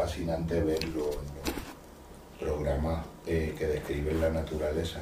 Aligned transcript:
fascinante 0.00 0.62
verlo 0.62 1.10
en 1.10 1.34
los 1.34 2.40
programas 2.40 3.04
eh, 3.26 3.54
que 3.58 3.66
describen 3.66 4.18
la 4.18 4.30
naturaleza. 4.30 5.00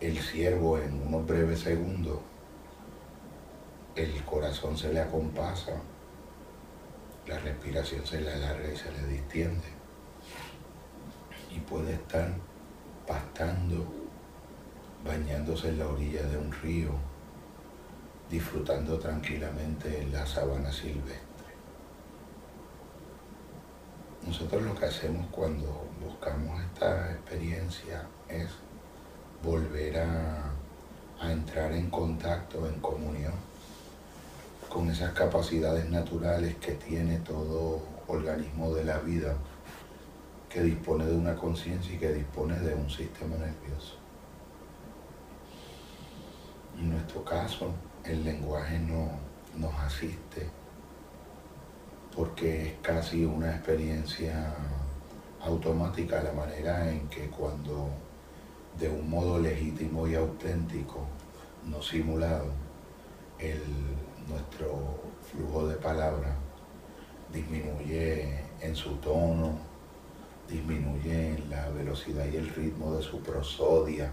El 0.00 0.18
ciervo 0.18 0.78
en 0.78 1.06
unos 1.06 1.24
breves 1.24 1.60
segundos, 1.60 2.18
el 3.94 4.24
corazón 4.24 4.76
se 4.76 4.92
le 4.92 5.00
acompasa, 5.00 5.74
la 7.28 7.38
respiración 7.38 8.04
se 8.04 8.20
le 8.20 8.32
alarga 8.32 8.72
y 8.72 8.76
se 8.76 8.90
le 8.90 9.06
distiende. 9.06 9.68
Y 11.54 11.60
puede 11.60 11.92
estar 11.92 12.32
pastando, 13.06 13.86
bañándose 15.04 15.68
en 15.68 15.78
la 15.78 15.86
orilla 15.86 16.22
de 16.24 16.38
un 16.38 16.50
río, 16.50 16.90
disfrutando 18.28 18.98
tranquilamente 18.98 20.02
en 20.02 20.12
la 20.12 20.26
sabana 20.26 20.72
silvestre. 20.72 21.31
Nosotros 24.26 24.62
lo 24.62 24.74
que 24.74 24.86
hacemos 24.86 25.26
cuando 25.32 25.86
buscamos 26.00 26.60
esta 26.62 27.10
experiencia 27.10 28.06
es 28.28 28.48
volver 29.42 29.98
a, 29.98 30.48
entrar 31.22 31.70
en 31.72 31.88
contacto, 31.88 32.66
en 32.66 32.80
comunión 32.80 33.32
con 34.68 34.90
esas 34.90 35.12
capacidades 35.12 35.88
naturales 35.88 36.56
que 36.56 36.72
tiene 36.72 37.20
todo 37.20 37.80
organismo 38.08 38.74
de 38.74 38.84
la 38.84 38.98
vida 38.98 39.36
que 40.48 40.62
dispone 40.62 41.06
de 41.06 41.14
una 41.14 41.36
conciencia 41.36 41.94
y 41.94 41.98
que 41.98 42.12
dispone 42.12 42.58
de 42.58 42.74
un 42.74 42.90
sistema 42.90 43.36
nervioso. 43.36 43.94
En 46.76 46.90
nuestro 46.90 47.24
caso, 47.24 47.72
el 48.04 48.24
lenguaje 48.24 48.80
no 48.80 49.10
nos 49.56 49.74
asiste 49.74 50.61
porque 52.16 52.68
es 52.68 52.74
casi 52.82 53.24
una 53.24 53.50
experiencia 53.50 54.54
automática 55.40 56.22
la 56.22 56.32
manera 56.32 56.90
en 56.90 57.08
que 57.08 57.28
cuando 57.28 57.88
de 58.78 58.88
un 58.88 59.08
modo 59.08 59.38
legítimo 59.38 60.06
y 60.06 60.14
auténtico, 60.14 61.06
no 61.64 61.82
simulado, 61.82 62.46
el, 63.38 63.62
nuestro 64.28 65.00
flujo 65.30 65.66
de 65.66 65.76
palabra 65.76 66.36
disminuye 67.32 68.40
en 68.60 68.76
su 68.76 68.94
tono, 68.96 69.58
disminuye 70.48 71.36
en 71.36 71.50
la 71.50 71.68
velocidad 71.70 72.26
y 72.32 72.36
el 72.36 72.48
ritmo 72.50 72.94
de 72.94 73.02
su 73.02 73.20
prosodia 73.20 74.12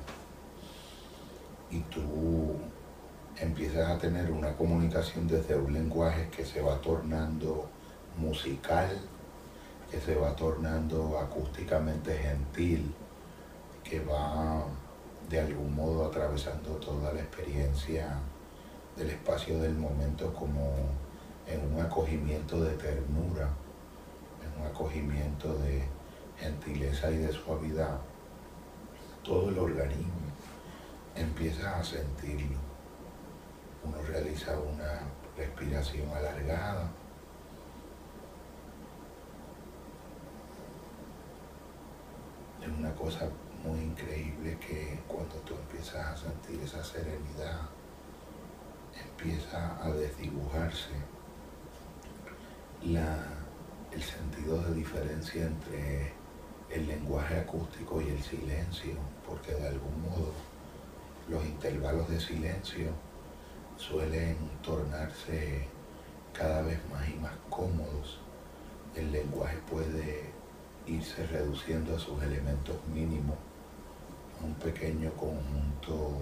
y 1.71 1.79
tú 1.81 2.55
empiezas 3.37 3.89
a 3.89 3.97
tener 3.97 4.31
una 4.31 4.55
comunicación 4.55 5.27
desde 5.27 5.55
un 5.55 5.73
lenguaje 5.73 6.29
que 6.29 6.45
se 6.45 6.61
va 6.61 6.79
tornando 6.81 7.69
musical, 8.19 8.89
que 9.89 9.99
se 9.99 10.15
va 10.15 10.35
tornando 10.35 11.17
acústicamente 11.17 12.13
gentil, 12.15 12.93
que 13.83 13.99
va 14.01 14.63
de 15.29 15.39
algún 15.39 15.75
modo 15.75 16.05
atravesando 16.05 16.75
toda 16.75 17.13
la 17.13 17.21
experiencia 17.21 18.19
del 18.95 19.09
espacio 19.11 19.59
del 19.59 19.75
momento 19.75 20.33
como 20.33 20.75
en 21.47 21.73
un 21.73 21.81
acogimiento 21.81 22.61
de 22.61 22.75
ternura, 22.75 23.49
en 24.43 24.61
un 24.61 24.67
acogimiento 24.67 25.57
de 25.59 25.83
gentileza 26.37 27.09
y 27.09 27.17
de 27.17 27.31
suavidad. 27.31 27.99
Todo 29.23 29.49
el 29.49 29.57
organismo 29.57 30.13
empieza 31.15 31.79
a 31.79 31.83
sentirlo. 31.83 32.57
Uno 33.83 33.97
realiza 34.07 34.51
una 34.59 35.01
respiración 35.37 36.09
alargada 36.09 36.89
una 42.71 42.93
cosa 42.95 43.29
muy 43.63 43.79
increíble 43.79 44.57
que 44.59 44.99
cuando 45.07 45.35
tú 45.37 45.53
empiezas 45.55 46.05
a 46.05 46.17
sentir 46.17 46.61
esa 46.61 46.83
serenidad, 46.83 47.61
empieza 48.95 49.83
a 49.83 49.89
desdibujarse 49.91 50.91
el 53.91 54.01
sentido 54.03 54.61
de 54.61 54.73
diferencia 54.75 55.45
entre 55.45 56.13
el 56.69 56.87
lenguaje 56.87 57.37
acústico 57.39 58.01
y 58.01 58.07
el 58.09 58.21
silencio, 58.21 58.93
porque 59.27 59.53
de 59.53 59.67
algún 59.67 60.01
modo 60.03 60.31
los 61.27 61.43
intervalos 61.43 62.09
de 62.09 62.19
silencio 62.19 62.91
suelen 63.77 64.37
tornarse 64.63 65.67
cada 66.33 66.61
vez 66.61 66.79
más 66.91 67.09
y 67.09 67.13
más 67.15 67.33
cómodos. 67.49 68.19
El 68.95 69.11
lenguaje 69.11 69.57
puede 69.69 70.31
irse 70.89 71.25
reduciendo 71.27 71.95
a 71.95 71.99
sus 71.99 72.21
elementos 72.23 72.75
mínimos, 72.93 73.37
un 74.43 74.53
pequeño 74.55 75.11
conjunto 75.11 76.17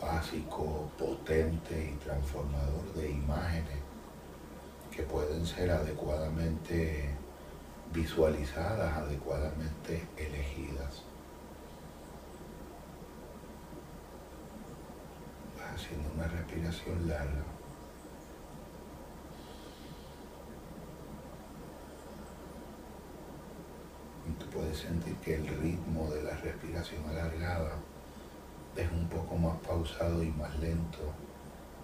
básico, 0.00 0.88
potente 0.96 1.92
y 1.92 1.96
transformador 1.96 2.94
de 2.94 3.10
imágenes 3.10 3.78
que 4.94 5.02
pueden 5.02 5.44
ser 5.44 5.70
adecuadamente 5.70 7.10
visualizadas, 7.92 8.96
adecuadamente 8.96 10.06
elegidas. 10.16 11.02
haciendo 15.74 16.10
una 16.16 16.26
respiración 16.26 17.06
larga. 17.06 17.44
tú 24.38 24.46
puedes 24.50 24.67
sentir 24.78 25.14
que 25.16 25.34
el 25.34 25.46
ritmo 25.46 26.08
de 26.10 26.22
la 26.22 26.36
respiración 26.36 27.04
alargada 27.10 27.72
es 28.76 28.90
un 28.92 29.08
poco 29.08 29.36
más 29.36 29.58
pausado 29.60 30.22
y 30.22 30.30
más 30.30 30.56
lento 30.60 31.12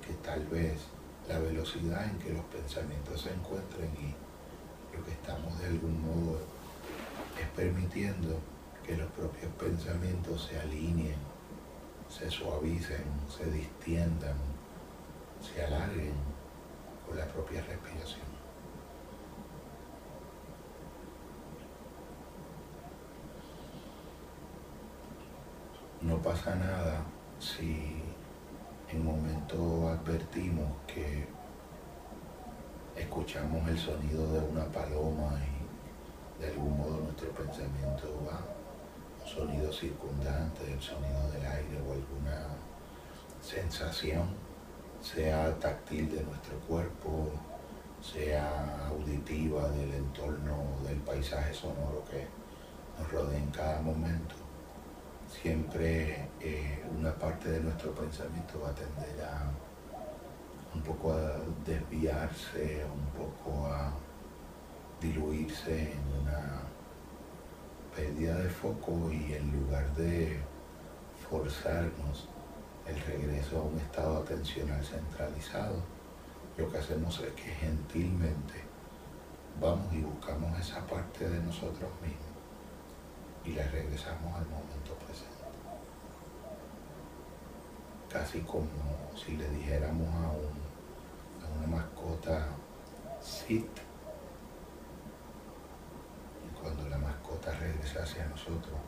que 0.07 0.15
tal 0.15 0.47
vez 0.47 0.87
la 1.29 1.39
velocidad 1.39 2.05
en 2.05 2.19
que 2.19 2.33
los 2.33 2.45
pensamientos 2.45 3.23
se 3.23 3.33
encuentren 3.33 3.91
y 3.97 4.15
lo 4.97 5.05
que 5.05 5.13
estamos 5.13 5.59
de 5.59 5.67
algún 5.67 6.01
modo 6.03 6.39
es 7.41 7.49
permitiendo 7.57 8.39
que 8.87 8.97
los 8.97 9.11
propios 9.13 9.51
pensamientos 9.55 10.49
se 10.49 10.61
alineen, 10.61 11.17
se 12.09 12.31
suavicen, 12.31 13.05
se 13.29 13.51
distiendan, 13.51 14.37
se 15.41 15.65
alarguen 15.65 16.15
con 17.07 17.19
la 17.19 17.27
propia 17.27 17.63
respiración. 17.63 18.34
No 26.05 26.21
pasa 26.21 26.55
nada 26.55 27.03
si 27.39 28.03
en 28.93 29.05
momento 29.05 29.89
advertimos 29.89 30.71
que 30.87 31.27
escuchamos 32.95 33.67
el 33.67 33.79
sonido 33.79 34.31
de 34.33 34.41
una 34.41 34.67
paloma 34.67 35.33
y 35.41 36.43
de 36.43 36.51
algún 36.51 36.77
modo 36.77 36.99
nuestro 36.99 37.31
pensamiento 37.31 38.23
va. 38.29 38.39
Un 39.23 39.31
sonido 39.31 39.73
circundante, 39.73 40.71
el 40.71 40.81
sonido 40.81 41.31
del 41.33 41.47
aire 41.47 41.81
o 41.89 41.93
alguna 41.95 42.49
sensación, 43.41 44.29
sea 45.01 45.59
táctil 45.59 46.11
de 46.11 46.23
nuestro 46.23 46.59
cuerpo, 46.69 47.31
sea 48.03 48.89
auditiva 48.89 49.71
del 49.71 49.95
entorno, 49.95 50.65
del 50.87 50.99
paisaje 50.99 51.55
sonoro 51.55 52.05
que 52.11 52.27
nos 52.99 53.11
rodea 53.11 53.39
en 53.39 53.51
cada 53.51 53.81
momento 53.81 54.44
siempre 55.43 56.29
eh, 56.41 56.85
una 56.97 57.13
parte 57.15 57.51
de 57.51 57.61
nuestro 57.61 57.93
pensamiento 57.93 58.61
va 58.61 58.71
a 58.71 58.75
tender 58.75 59.25
a 59.25 59.51
un 60.75 60.83
poco 60.83 61.13
a 61.13 61.39
desviarse, 61.65 62.85
un 62.85 63.07
poco 63.13 63.67
a 63.67 63.93
diluirse 65.01 65.93
en 65.93 66.23
una 66.23 66.63
pérdida 67.95 68.37
de 68.37 68.49
foco 68.49 69.11
y 69.13 69.35
en 69.35 69.53
lugar 69.53 69.95
de 69.95 70.41
forzarnos 71.29 72.29
el 72.87 73.01
regreso 73.01 73.59
a 73.59 73.63
un 73.63 73.79
estado 73.79 74.19
atencional 74.19 74.85
centralizado, 74.85 75.77
lo 76.57 76.71
que 76.71 76.79
hacemos 76.79 77.21
es 77.21 77.33
que 77.33 77.51
gentilmente 77.51 78.63
vamos 79.61 79.93
y 79.93 80.01
buscamos 80.01 80.59
esa 80.59 80.85
parte 80.87 81.29
de 81.29 81.41
nosotros 81.41 81.91
mismos 82.03 82.34
y 83.45 83.53
la 83.53 83.63
regresamos 83.65 84.35
al 84.35 84.47
momento 84.47 84.95
presente. 85.05 85.45
Casi 88.11 88.41
como 88.41 88.69
si 89.17 89.37
le 89.37 89.49
dijéramos 89.51 90.09
a, 90.15 90.29
a 90.29 91.59
una 91.59 91.67
mascota 91.67 92.49
sit 93.21 93.67
y 96.45 96.61
cuando 96.61 96.89
la 96.89 96.99
mascota 96.99 97.53
regresa 97.59 98.03
hacia 98.03 98.27
nosotros 98.27 98.79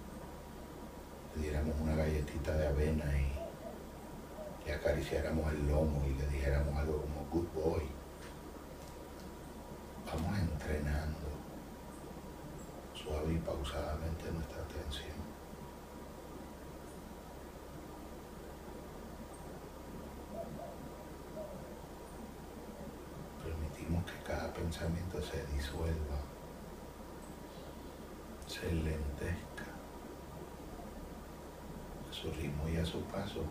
le 1.35 1.43
diéramos 1.43 1.75
una 1.81 1.95
galletita 1.95 2.57
de 2.57 2.67
avena 2.67 3.05
y 3.19 4.67
le 4.67 4.75
acariciáramos 4.75 5.53
el 5.53 5.69
lomo 5.69 6.03
y 6.07 6.15
le 6.15 6.27
dijéramos 6.29 6.75
algo 6.77 7.03
como 7.03 7.27
good 7.31 7.49
boy. 7.55 7.83
Vamos 10.07 10.39
entrenando 10.39 11.26
pausadamente 13.45 14.31
nuestra 14.33 14.63
atención. 14.63 15.17
Permitimos 23.43 24.05
que 24.05 24.19
cada 24.27 24.53
pensamiento 24.53 25.23
se 25.23 25.45
disuelva, 25.55 26.19
se 28.47 28.73
lentezca 28.73 29.67
a 32.09 32.13
su 32.13 32.31
ritmo 32.33 32.69
y 32.69 32.77
a 32.77 32.85
su 32.85 33.01
paso 33.05 33.45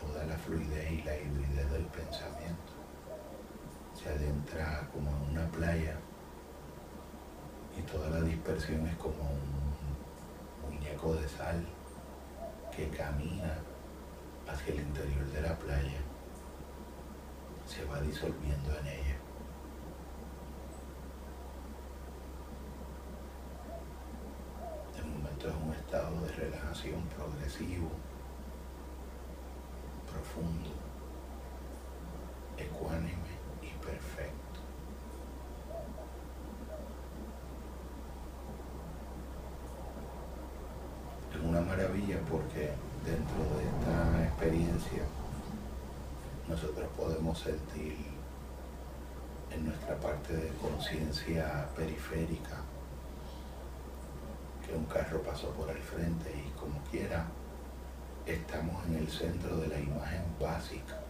toda 0.00 0.24
la 0.24 0.36
fluidez 0.38 0.92
y 0.92 1.02
la 1.02 1.16
hibridez 1.16 1.70
del 1.70 1.86
pensamiento. 1.86 2.72
Se 3.94 4.08
adentra 4.08 4.88
como 4.92 5.10
en 5.10 5.30
una 5.30 5.50
playa 5.50 5.98
y 7.78 7.82
toda 7.82 8.08
la 8.08 8.20
dispersión 8.22 8.86
es 8.86 8.96
como 8.96 9.22
un 9.22 10.70
muñeco 10.70 11.14
de 11.14 11.28
sal 11.28 11.64
que 12.74 12.88
camina 12.88 13.58
hacia 14.48 14.74
el 14.74 14.80
interior 14.80 15.24
de 15.26 15.42
la 15.42 15.54
playa, 15.58 16.00
se 17.66 17.84
va 17.84 18.00
disolviendo 18.00 18.70
en 18.78 18.86
ella. 18.86 19.16
De 24.94 25.02
momento 25.02 25.48
es 25.48 25.54
un 25.54 25.72
estado 25.74 26.20
de 26.22 26.32
relajación 26.32 27.02
progresivo, 27.08 27.90
profundo, 30.10 30.70
ecuánime 32.56 33.36
y 33.62 33.84
perfecto. 33.84 34.36
Porque 42.30 42.70
dentro 43.04 43.40
de 43.56 43.64
esta 43.64 44.24
experiencia 44.24 45.02
nosotros 46.48 46.88
podemos 46.96 47.38
sentir 47.38 47.96
en 49.50 49.66
nuestra 49.66 49.96
parte 49.96 50.36
de 50.36 50.48
conciencia 50.60 51.68
periférica 51.76 52.56
que 54.66 54.74
un 54.74 54.84
carro 54.84 55.22
pasó 55.22 55.50
por 55.50 55.70
el 55.70 55.78
frente 55.78 56.30
y 56.30 56.50
como 56.58 56.80
quiera 56.90 57.26
estamos 58.26 58.84
en 58.86 58.96
el 58.96 59.08
centro 59.08 59.56
de 59.58 59.68
la 59.68 59.78
imagen 59.78 60.22
básica, 60.40 61.00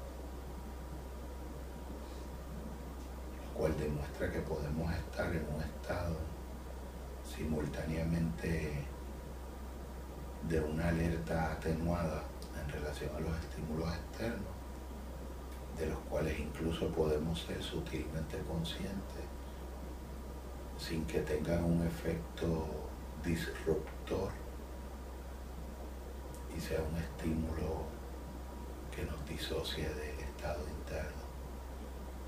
lo 3.47 3.59
cual 3.59 3.75
demuestra 3.79 4.31
que 4.31 4.41
podemos 4.41 4.93
estar 4.93 5.35
en 5.35 5.47
un 5.55 5.63
estado 5.63 6.17
simultáneamente 7.25 8.85
de 10.49 10.61
una 10.61 10.89
alerta 10.89 11.53
atenuada 11.53 12.23
en 12.63 12.73
relación 12.73 13.11
a 13.17 13.21
los 13.21 13.37
estímulos 13.39 13.93
externos, 13.95 14.55
de 15.77 15.87
los 15.87 15.99
cuales 16.09 16.39
incluso 16.39 16.89
podemos 16.89 17.41
ser 17.43 17.63
sutilmente 17.63 18.39
conscientes 18.49 19.25
sin 20.79 21.05
que 21.07 21.21
tengan 21.21 21.65
un 21.65 21.85
efecto 21.87 22.67
disruptor 23.25 24.31
y 26.57 26.61
sea 26.61 26.81
un 26.81 26.97
estímulo 26.97 27.85
que 28.95 29.05
nos 29.05 29.27
disocie 29.27 29.89
del 29.89 30.21
estado 30.21 30.63
interno, 30.69 31.23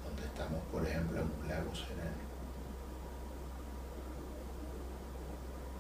donde 0.05 0.25
estamos, 0.25 0.61
por 0.73 0.85
ejemplo, 0.85 1.21
en 1.21 1.31
un 1.41 1.49
lago 1.49 1.75
sereno, 1.75 2.27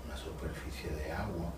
una 0.06 0.16
superficie 0.16 0.90
de 0.90 1.12
agua 1.12 1.52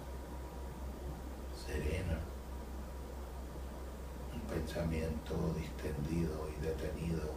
un 4.34 4.40
pensamiento 4.40 5.54
distendido 5.56 6.48
y 6.50 6.64
detenido 6.64 7.30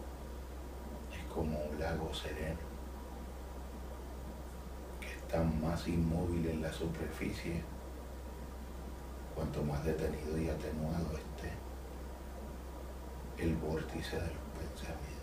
es 1.12 1.32
como 1.32 1.58
un 1.64 1.78
lago 1.78 2.12
sereno 2.12 2.58
que 5.00 5.08
está 5.08 5.42
más 5.42 5.86
inmóvil 5.86 6.46
en 6.46 6.62
la 6.62 6.72
superficie 6.72 7.62
cuanto 9.34 9.62
más 9.62 9.84
detenido 9.84 10.38
y 10.38 10.48
atenuado 10.48 11.16
esté 11.16 11.52
el 13.38 13.56
vórtice 13.56 14.16
de 14.16 14.26
los 14.26 14.44
pensamientos. 14.58 15.14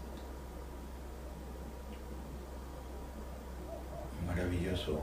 Maravilloso 4.28 5.02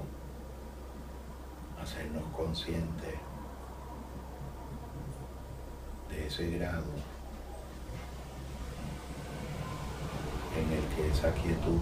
hacernos 1.81 2.25
conscientes 2.35 3.15
ese 6.27 6.51
grado 6.51 6.93
en 10.57 10.73
el 10.73 10.85
que 10.89 11.09
esa 11.11 11.33
quietud 11.33 11.81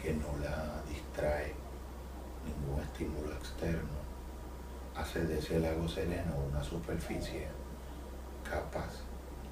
que 0.00 0.14
no 0.14 0.28
la 0.42 0.82
distrae 0.88 1.54
ningún 2.46 2.80
estímulo 2.82 3.32
externo 3.32 4.00
hace 4.96 5.24
de 5.24 5.38
ese 5.38 5.58
lago 5.60 5.88
sereno 5.88 6.34
una 6.50 6.62
superficie 6.62 7.48
capaz 8.48 8.92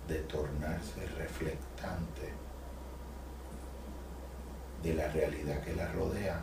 de 0.07 0.19
tornarse 0.21 1.07
reflectante 1.17 2.33
de 4.83 4.95
la 4.95 5.09
realidad 5.09 5.63
que 5.63 5.75
la 5.75 5.91
rodea 5.93 6.41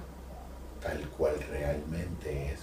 tal 0.81 1.07
cual 1.09 1.35
realmente 1.49 2.53
es 2.53 2.59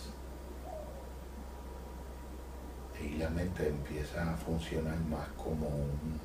empieza 3.27 4.33
a 4.33 4.37
funcionar 4.37 4.99
más 5.01 5.29
como 5.37 5.69
un 5.69 6.21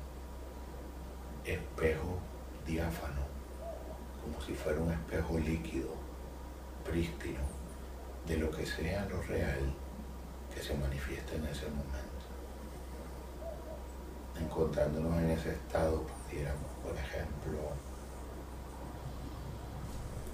espejo 1.44 2.18
diáfano, 2.66 3.22
como 4.22 4.40
si 4.44 4.54
fuera 4.54 4.80
un 4.80 4.92
espejo 4.92 5.38
líquido, 5.38 5.90
prístino, 6.84 7.40
de 8.26 8.36
lo 8.36 8.50
que 8.50 8.66
sea 8.66 9.06
lo 9.06 9.22
real 9.22 9.72
que 10.54 10.62
se 10.62 10.74
manifiesta 10.74 11.34
en 11.34 11.46
ese 11.46 11.66
momento. 11.68 12.08
Encontrándonos 14.40 15.18
en 15.18 15.30
ese 15.30 15.52
estado, 15.52 16.04
pudiéramos, 16.04 16.70
por 16.82 16.94
ejemplo, 16.96 17.58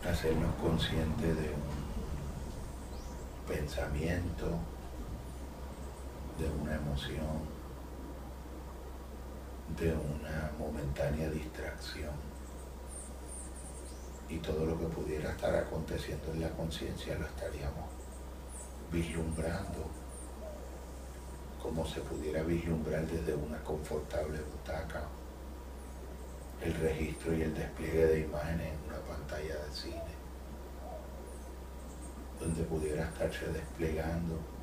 hacernos 0.09 0.55
conscientes 0.57 1.37
de 1.37 1.49
un 1.49 1.85
pensamiento, 3.47 4.59
de 6.39 6.49
una 6.49 6.75
emoción, 6.75 7.41
de 9.79 9.93
una 9.93 10.51
momentánea 10.59 11.31
distracción. 11.31 12.15
Y 14.29 14.39
todo 14.39 14.65
lo 14.65 14.79
que 14.79 14.87
pudiera 14.87 15.31
estar 15.31 15.55
aconteciendo 15.55 16.33
en 16.33 16.41
la 16.41 16.51
conciencia 16.51 17.19
lo 17.19 17.27
estaríamos 17.27 17.89
vislumbrando 18.91 20.05
como 21.65 21.87
se 21.87 22.01
pudiera 22.03 22.43
vislumbrar 22.43 23.07
desde 23.07 23.35
una 23.35 23.59
confortable 23.65 24.39
butaca 24.39 25.03
el 26.63 26.75
registro 26.75 27.35
y 27.35 27.41
el 27.41 27.55
despliegue 27.55 28.07
de 28.07 28.21
imágenes 28.21 28.69
en 28.69 28.91
una 28.91 28.99
pantalla 29.01 29.55
de 29.65 29.73
cine, 29.73 30.15
donde 32.39 32.63
pudiera 32.65 33.05
estarse 33.05 33.47
desplegando 33.49 34.54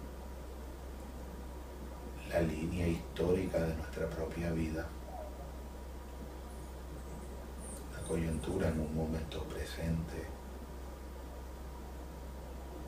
la 2.33 2.41
línea 2.41 2.87
histórica 2.87 3.59
de 3.59 3.75
nuestra 3.75 4.09
propia 4.09 4.51
vida, 4.51 4.87
la 7.93 8.07
coyuntura 8.07 8.69
en 8.69 8.79
un 8.79 8.95
momento 8.95 9.43
presente 9.43 10.27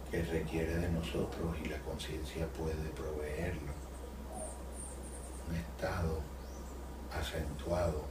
que 0.09 0.23
requiere 0.23 0.77
de 0.77 0.89
nosotros 0.91 1.57
y 1.61 1.67
la 1.67 1.79
conciencia 1.79 2.47
puede 2.53 2.89
proveerlo. 2.95 3.73
Un 5.49 5.55
estado 5.55 6.21
acentuado 7.11 8.03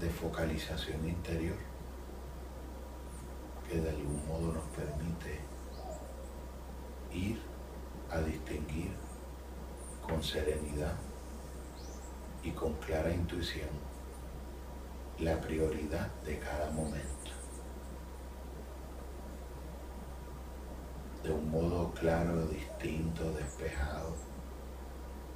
de 0.00 0.08
focalización 0.08 1.06
interior 1.06 1.58
que 3.68 3.78
de 3.78 3.90
algún 3.90 4.26
modo 4.26 4.54
nos 4.54 4.64
permite 4.68 5.40
ir 7.12 7.40
a 8.10 8.20
distinguir 8.20 9.03
con 10.08 10.22
serenidad 10.22 10.94
y 12.42 12.50
con 12.50 12.74
clara 12.74 13.12
intuición 13.12 13.70
la 15.18 15.40
prioridad 15.40 16.08
de 16.24 16.38
cada 16.38 16.70
momento. 16.70 17.30
De 21.22 21.32
un 21.32 21.50
modo 21.50 21.90
claro, 21.92 22.46
distinto, 22.46 23.32
despejado, 23.32 24.14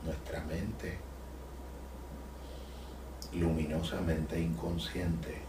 nuestra 0.04 0.42
mente 0.44 0.98
luminosamente 3.32 4.40
inconsciente 4.40 5.40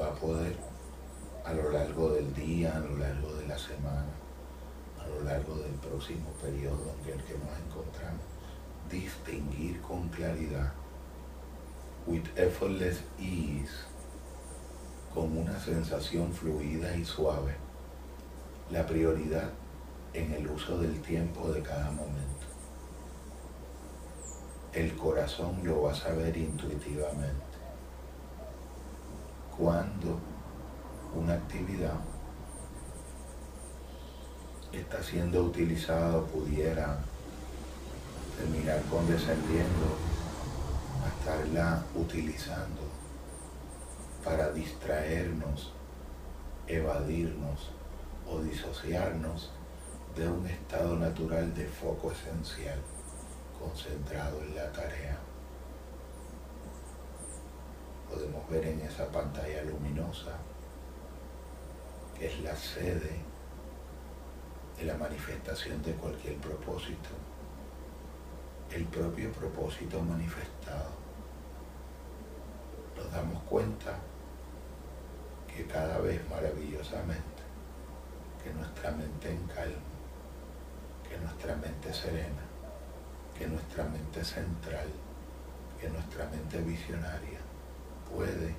va 0.00 0.08
a 0.08 0.14
poder 0.14 0.56
a 1.44 1.52
lo 1.52 1.70
largo 1.70 2.10
del 2.10 2.32
día, 2.34 2.74
a 2.76 2.80
lo 2.80 2.96
largo 2.96 3.34
de 3.34 3.46
la 3.46 3.58
semana, 3.58 4.06
a 5.06 5.18
lo 5.18 5.24
largo 5.24 5.54
del 5.56 5.72
próximo 5.74 6.30
periodo 6.42 6.94
en 7.04 7.12
el 7.12 7.24
que 7.24 7.34
nos 7.34 7.58
encontramos, 7.58 8.22
distinguir 8.90 9.80
con 9.80 10.08
claridad, 10.08 10.72
with 12.06 12.24
effortless 12.36 13.02
ease, 13.18 13.72
con 15.14 15.36
una 15.36 15.58
sensación 15.58 16.32
fluida 16.32 16.94
y 16.96 17.04
suave, 17.04 17.54
la 18.70 18.86
prioridad 18.86 19.50
en 20.12 20.32
el 20.32 20.48
uso 20.48 20.78
del 20.78 21.00
tiempo 21.02 21.50
de 21.52 21.62
cada 21.62 21.90
momento. 21.90 22.46
El 24.72 24.94
corazón 24.96 25.60
lo 25.64 25.82
va 25.82 25.92
a 25.92 25.94
saber 25.94 26.36
intuitivamente. 26.36 27.56
Cuando 29.56 30.18
una 31.14 31.34
actividad 31.34 31.94
está 34.78 35.02
siendo 35.02 35.42
utilizada 35.42 36.18
o 36.18 36.26
pudiera 36.26 36.98
terminar 38.38 38.82
condescendiendo 38.90 39.96
a 41.04 41.08
estarla 41.08 41.82
utilizando 41.94 42.82
para 44.24 44.50
distraernos, 44.52 45.72
evadirnos 46.66 47.70
o 48.28 48.40
disociarnos 48.40 49.50
de 50.16 50.28
un 50.28 50.46
estado 50.46 50.96
natural 50.96 51.54
de 51.54 51.66
foco 51.66 52.10
esencial 52.10 52.78
concentrado 53.58 54.40
en 54.42 54.54
la 54.54 54.72
tarea. 54.72 55.18
Podemos 58.10 58.48
ver 58.50 58.66
en 58.66 58.80
esa 58.80 59.06
pantalla 59.06 59.62
luminosa 59.64 60.32
que 62.18 62.26
es 62.26 62.40
la 62.40 62.56
sede 62.56 63.25
de 64.76 64.84
la 64.84 64.94
manifestación 64.96 65.82
de 65.82 65.92
cualquier 65.94 66.36
propósito, 66.36 67.08
el 68.70 68.84
propio 68.84 69.32
propósito 69.32 70.00
manifestado. 70.02 70.90
Nos 72.96 73.10
damos 73.12 73.42
cuenta 73.44 73.98
que 75.46 75.66
cada 75.66 75.98
vez 75.98 76.20
maravillosamente, 76.28 77.42
que 78.42 78.52
nuestra 78.52 78.90
mente 78.90 79.30
en 79.30 79.46
calma, 79.46 79.76
que 81.08 81.18
nuestra 81.18 81.56
mente 81.56 81.92
serena, 81.92 82.42
que 83.38 83.46
nuestra 83.46 83.84
mente 83.84 84.24
central, 84.24 84.88
que 85.80 85.88
nuestra 85.88 86.26
mente 86.28 86.60
visionaria 86.60 87.38
puede 88.12 88.54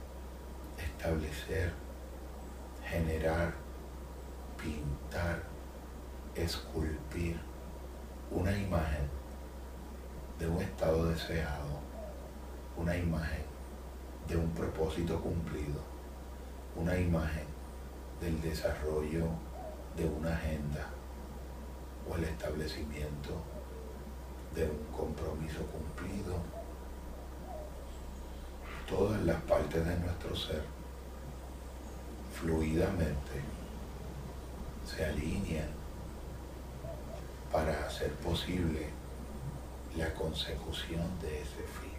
establecer, 0.78 1.74
generar, 2.90 3.54
pintar, 4.58 5.57
esculpir 6.38 7.40
una 8.30 8.56
imagen 8.56 9.10
de 10.38 10.48
un 10.48 10.62
estado 10.62 11.06
deseado, 11.08 11.80
una 12.78 12.96
imagen 12.96 13.44
de 14.28 14.38
un 14.38 14.50
propósito 14.52 15.20
cumplido, 15.20 15.82
una 16.76 16.98
imagen 16.98 17.46
del 18.22 18.40
desarrollo 18.42 19.26
de 19.96 20.06
una 20.06 20.34
agenda 20.34 20.88
o 22.10 22.16
el 22.16 22.26
establecimiento 22.26 23.42
de 24.54 24.66
un 24.66 24.84
compromiso 24.96 25.66
cumplido. 25.66 26.36
Todas 28.88 29.22
las 29.24 29.42
partes 29.42 29.86
de 29.86 29.98
nuestro 29.98 30.36
ser 30.36 30.64
fluidamente 32.34 33.42
se 34.86 35.04
alinean 35.04 35.77
para 37.52 37.86
hacer 37.86 38.12
posible 38.16 38.90
la 39.96 40.14
consecución 40.14 41.20
de 41.22 41.42
ese 41.42 41.64
fin. 41.80 41.98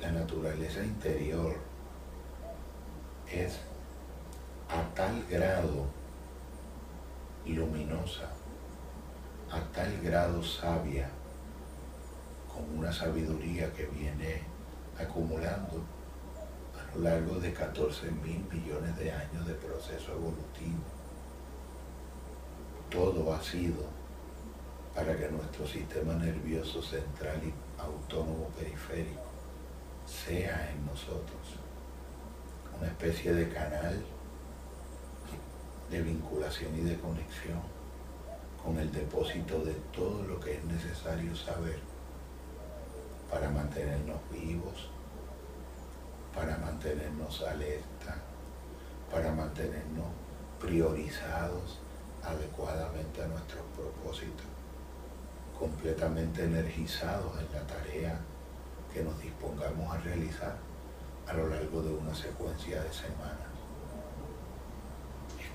La 0.00 0.10
naturaleza 0.10 0.82
interior 0.82 1.56
es 3.30 3.58
a 4.68 4.94
tal 4.94 5.24
grado 5.28 5.86
luminosa, 7.46 8.28
a 9.50 9.60
tal 9.72 10.00
grado 10.00 10.42
sabia, 10.42 11.08
con 12.52 12.78
una 12.78 12.92
sabiduría 12.92 13.72
que 13.72 13.86
viene 13.86 14.42
acumulando 14.98 15.82
a 16.74 16.96
lo 16.96 17.02
largo 17.02 17.34
de 17.36 17.52
14 17.52 18.10
mil 18.10 18.44
millones 18.50 18.96
de 18.96 19.12
años 19.12 19.46
de 19.46 19.54
proceso 19.54 20.12
evolutivo. 20.12 20.95
Todo 22.90 23.34
ha 23.34 23.42
sido 23.42 23.84
para 24.94 25.16
que 25.16 25.28
nuestro 25.28 25.66
sistema 25.66 26.14
nervioso 26.14 26.80
central 26.82 27.40
y 27.44 27.52
autónomo 27.80 28.48
periférico 28.56 29.20
sea 30.06 30.70
en 30.70 30.86
nosotros 30.86 31.58
una 32.78 32.88
especie 32.88 33.32
de 33.34 33.48
canal 33.48 34.02
de 35.90 36.02
vinculación 36.02 36.76
y 36.78 36.82
de 36.82 36.96
conexión 36.98 37.60
con 38.62 38.78
el 38.78 38.90
depósito 38.90 39.64
de 39.64 39.74
todo 39.92 40.22
lo 40.22 40.40
que 40.40 40.56
es 40.56 40.64
necesario 40.64 41.34
saber 41.36 41.78
para 43.30 43.50
mantenernos 43.50 44.18
vivos, 44.30 44.88
para 46.34 46.56
mantenernos 46.58 47.42
alerta, 47.42 48.16
para 49.10 49.32
mantenernos 49.32 50.06
priorizados 50.60 51.78
adecuadamente 52.26 53.22
a 53.22 53.26
nuestros 53.26 53.62
propósitos, 53.76 54.46
completamente 55.58 56.44
energizados 56.44 57.38
en 57.38 57.52
la 57.52 57.66
tarea 57.66 58.20
que 58.92 59.02
nos 59.02 59.20
dispongamos 59.20 59.94
a 59.94 59.98
realizar 59.98 60.56
a 61.26 61.32
lo 61.34 61.48
largo 61.48 61.82
de 61.82 61.92
una 61.92 62.14
secuencia 62.14 62.82
de 62.82 62.92
semanas. 62.92 63.46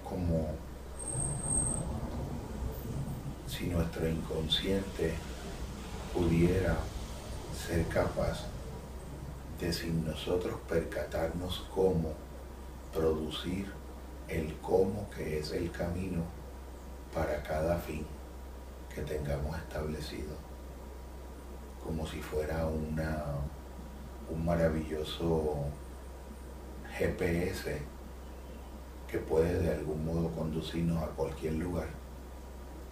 Como 0.04 0.50
si 3.48 3.68
nuestro 3.68 4.08
inconsciente 4.08 5.13
pudiera 6.13 6.75
ser 7.68 7.88
capaz 7.88 8.46
de 9.60 9.72
sin 9.72 10.06
nosotros 10.06 10.60
percatarnos 10.68 11.66
cómo 11.74 12.13
producir 12.94 13.72
el 14.28 14.56
cómo 14.58 15.10
que 15.12 15.40
es 15.40 15.51
el 15.51 15.72
camino 15.72 16.24
para 17.13 17.44
cada 17.44 17.77
fin 17.77 18.06
que 18.94 19.01
tengamos 19.01 19.58
establecido, 19.58 20.36
como 21.84 22.06
si 22.08 22.22
fuera 22.22 22.65
una, 22.65 23.24
un 24.30 24.46
maravilloso 24.46 25.65
GPS 26.98 27.82
que 29.10 29.18
puede 29.18 29.60
de 29.60 29.74
algún 29.74 30.06
modo 30.06 30.30
conducirnos 30.32 31.03
a 31.03 31.08
cualquier 31.08 31.53
lugar 31.53 31.88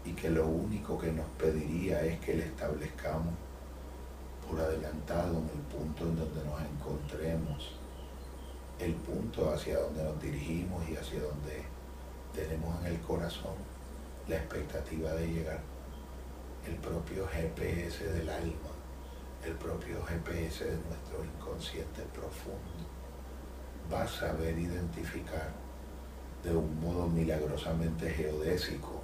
y 0.04 0.12
que 0.14 0.30
lo 0.30 0.48
único 0.48 0.98
que 0.98 1.12
nos 1.12 1.28
pediría 1.38 2.04
es 2.04 2.20
que 2.20 2.34
le 2.34 2.46
establezcamos 2.46 3.34
por 4.50 4.60
adelantado 4.60 5.38
en 5.38 5.50
el 5.50 5.66
punto 5.78 6.04
en 6.06 6.16
donde 6.18 6.44
nos 6.44 6.62
encontremos, 6.62 7.76
el 8.80 8.94
punto 8.96 9.54
hacia 9.54 9.80
donde 9.80 10.04
nos 10.04 10.22
dirigimos 10.22 10.90
y 10.90 10.96
hacia 10.96 11.22
donde 11.22 11.64
tenemos 12.34 12.80
en 12.82 12.88
el 12.88 13.00
corazón 13.02 13.79
la 14.30 14.36
expectativa 14.36 15.12
de 15.14 15.28
llegar, 15.28 15.60
el 16.68 16.76
propio 16.76 17.28
GPS 17.28 18.04
del 18.14 18.30
alma, 18.30 18.70
el 19.44 19.54
propio 19.54 20.04
GPS 20.04 20.66
de 20.66 20.78
nuestro 20.78 21.26
inconsciente 21.26 22.04
profundo, 22.14 22.86
va 23.92 24.04
a 24.04 24.08
saber 24.08 24.58
identificar 24.60 25.50
de 26.44 26.56
un 26.56 26.80
modo 26.80 27.08
milagrosamente 27.08 28.08
geodésico, 28.12 29.02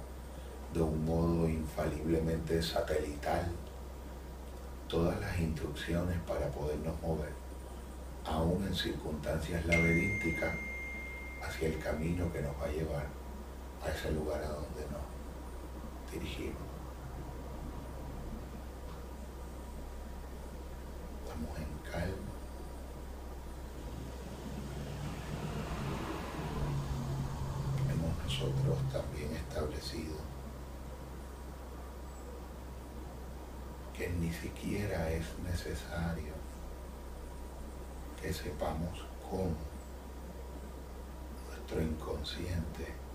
de 0.72 0.82
un 0.82 1.04
modo 1.04 1.48
infaliblemente 1.48 2.62
satelital, 2.62 3.50
todas 4.86 5.20
las 5.20 5.40
instrucciones 5.40 6.20
para 6.20 6.46
podernos 6.52 7.02
mover, 7.02 7.32
aún 8.24 8.64
en 8.64 8.74
circunstancias 8.76 9.66
laberínticas, 9.66 10.54
hacia 11.42 11.66
el 11.66 11.80
camino 11.80 12.32
que 12.32 12.42
nos 12.42 12.52
va 12.60 12.66
a 12.66 12.72
llevar 12.72 13.06
a 13.84 13.88
ese 13.88 14.12
lugar 14.12 14.40
a 14.42 14.48
donde 14.48 14.82
nos 14.92 15.05
dirigimos. 16.18 16.56
Estamos 21.24 21.58
en 21.58 21.90
calma. 21.90 22.32
nosotros 28.24 28.76
también 28.92 29.32
establecido 29.34 30.16
que 33.96 34.10
ni 34.10 34.32
siquiera 34.32 35.10
es 35.10 35.24
necesario 35.38 36.34
que 38.20 38.32
sepamos 38.32 39.06
cómo 39.30 39.54
consciente 41.98 43.05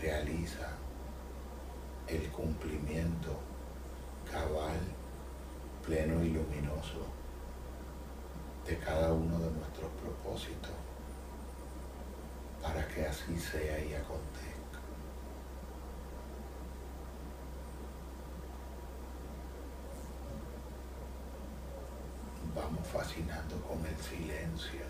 realiza 0.00 0.68
el 2.06 2.28
cumplimiento 2.30 3.38
cabal, 4.30 4.78
pleno 5.84 6.22
y 6.22 6.30
luminoso 6.30 7.06
de 8.66 8.78
cada 8.78 9.12
uno 9.12 9.38
de 9.38 9.50
nuestros 9.50 9.90
propósitos 10.02 10.70
para 12.62 12.86
que 12.88 13.06
así 13.06 13.38
sea 13.38 13.78
y 13.84 13.94
acontezca. 13.94 14.58
Vamos 22.54 22.86
fascinando 22.88 23.56
con 23.62 23.84
el 23.86 23.96
silencio, 23.96 24.82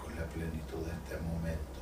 con 0.00 0.07
la 0.18 0.26
plenitud 0.26 0.84
de 0.84 0.92
este 0.92 1.16
momento, 1.20 1.80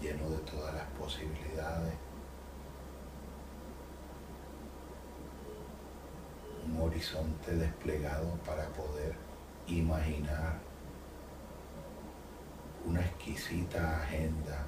lleno 0.00 0.28
de 0.30 0.38
todas 0.38 0.74
las 0.74 0.86
posibilidades. 0.98 1.94
Horizonte 6.80 7.56
desplegado 7.56 8.34
para 8.46 8.68
poder 8.68 9.14
imaginar 9.66 10.58
una 12.86 13.00
exquisita 13.00 14.02
agenda 14.02 14.66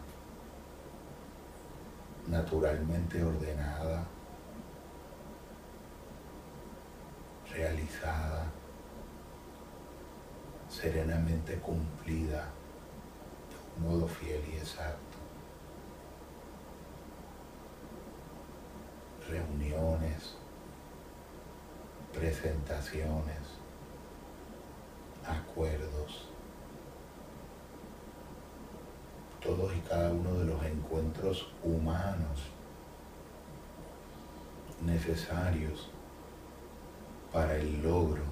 naturalmente 2.26 3.22
ordenada, 3.22 4.06
realizada, 7.52 8.50
serenamente 10.70 11.56
cumplida 11.56 12.44
de 13.50 13.84
un 13.84 13.90
modo 13.90 14.06
fiel 14.06 14.40
y 14.52 14.56
exacto. 14.56 15.18
Reuniones, 19.28 20.36
presentaciones, 22.12 23.58
acuerdos, 25.26 26.28
todos 29.40 29.74
y 29.74 29.80
cada 29.80 30.12
uno 30.12 30.34
de 30.34 30.44
los 30.44 30.64
encuentros 30.64 31.52
humanos 31.62 32.48
necesarios 34.84 35.90
para 37.32 37.56
el 37.56 37.82
logro 37.82 38.29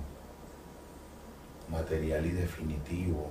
material 1.71 2.27
y 2.27 2.31
definitivo 2.31 3.31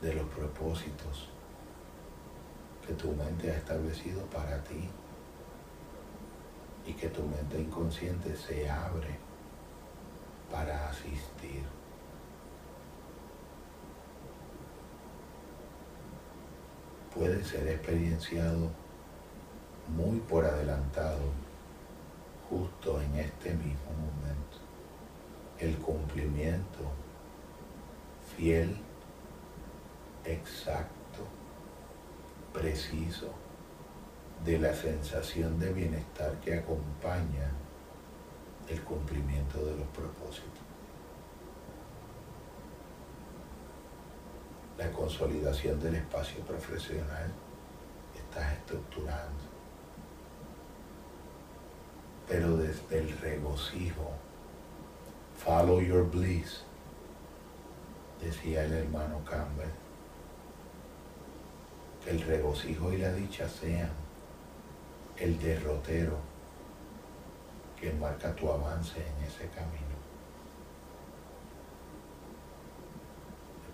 de 0.00 0.14
los 0.14 0.26
propósitos 0.28 1.30
que 2.86 2.94
tu 2.94 3.12
mente 3.12 3.50
ha 3.50 3.56
establecido 3.56 4.22
para 4.26 4.62
ti 4.64 4.88
y 6.86 6.92
que 6.92 7.08
tu 7.08 7.22
mente 7.22 7.58
inconsciente 7.58 8.36
se 8.36 8.68
abre 8.68 9.18
para 10.50 10.88
asistir. 10.88 11.64
Puede 17.14 17.42
ser 17.44 17.68
experienciado 17.68 18.70
muy 19.96 20.18
por 20.20 20.44
adelantado 20.44 21.22
justo 22.50 23.00
en 23.00 23.14
este 23.16 23.54
mismo 23.54 23.90
momento. 23.92 24.63
El 25.64 25.78
cumplimiento 25.78 26.92
fiel, 28.36 28.76
exacto, 30.22 31.22
preciso 32.52 33.32
de 34.44 34.58
la 34.58 34.74
sensación 34.74 35.58
de 35.58 35.72
bienestar 35.72 36.38
que 36.40 36.58
acompaña 36.58 37.50
el 38.68 38.82
cumplimiento 38.82 39.64
de 39.64 39.74
los 39.78 39.86
propósitos. 39.86 40.60
La 44.76 44.92
consolidación 44.92 45.80
del 45.80 45.94
espacio 45.94 46.44
profesional 46.44 47.32
estás 48.14 48.52
estructurando, 48.52 49.44
pero 52.28 52.54
desde 52.58 52.98
el 52.98 53.18
regocijo, 53.18 54.23
follow 55.36 55.80
your 55.80 56.04
bliss, 56.04 56.62
decía 58.20 58.64
el 58.64 58.72
hermano 58.72 59.24
Campbell, 59.24 59.72
que 62.04 62.10
el 62.10 62.20
regocijo 62.22 62.92
y 62.92 62.98
la 62.98 63.12
dicha 63.12 63.48
sean 63.48 63.90
el 65.16 65.38
derrotero 65.38 66.18
que 67.80 67.92
marca 67.92 68.34
tu 68.34 68.50
avance 68.50 68.98
en 68.98 69.24
ese 69.24 69.48
camino. 69.48 69.94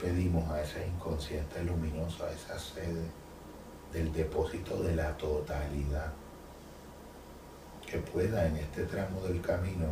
pedimos 0.01 0.51
a 0.51 0.63
ese 0.63 0.87
inconsciente 0.87 1.63
luminoso, 1.63 2.25
a 2.25 2.33
esa 2.33 2.59
sede 2.59 3.05
del 3.93 4.13
depósito 4.13 4.83
de 4.83 4.97
la 4.97 5.17
totalidad, 5.17 6.13
que 7.87 7.99
pueda 7.99 8.47
en 8.47 8.57
este 8.57 8.85
tramo 8.85 9.21
del 9.21 9.41
camino 9.43 9.89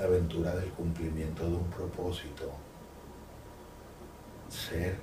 la 0.00 0.06
aventura 0.06 0.56
del 0.56 0.70
cumplimiento 0.70 1.44
de 1.44 1.56
un 1.56 1.70
propósito 1.70 2.50
ser 4.48 4.96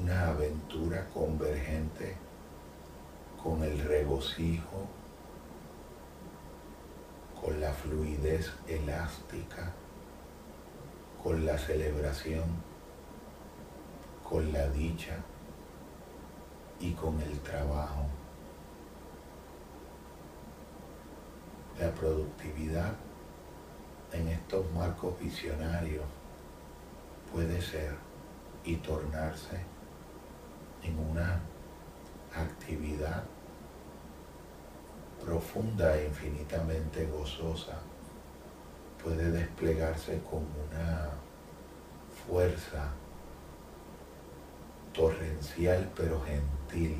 una 0.00 0.28
aventura 0.28 1.04
convergente 1.12 2.16
con 3.42 3.64
el 3.64 3.76
regocijo, 3.80 4.86
con 7.40 7.60
la 7.60 7.72
fluidez 7.72 8.52
elástica, 8.68 9.72
con 11.20 11.44
la 11.44 11.58
celebración, 11.58 12.44
con 14.22 14.52
la 14.52 14.68
dicha 14.68 15.16
y 16.78 16.92
con 16.92 17.20
el 17.20 17.40
trabajo. 17.40 18.06
La 21.80 21.90
productividad 21.90 22.94
en 24.14 24.28
estos 24.28 24.70
marcos 24.72 25.18
visionarios 25.18 26.04
puede 27.32 27.60
ser 27.60 27.94
y 28.64 28.76
tornarse 28.76 29.58
en 30.82 30.98
una 30.98 31.40
actividad 32.34 33.24
profunda 35.24 35.96
e 35.96 36.06
infinitamente 36.06 37.06
gozosa. 37.06 37.78
Puede 39.02 39.30
desplegarse 39.30 40.20
con 40.30 40.44
una 40.68 41.10
fuerza 42.26 42.92
torrencial 44.92 45.90
pero 45.96 46.22
gentil, 46.22 46.98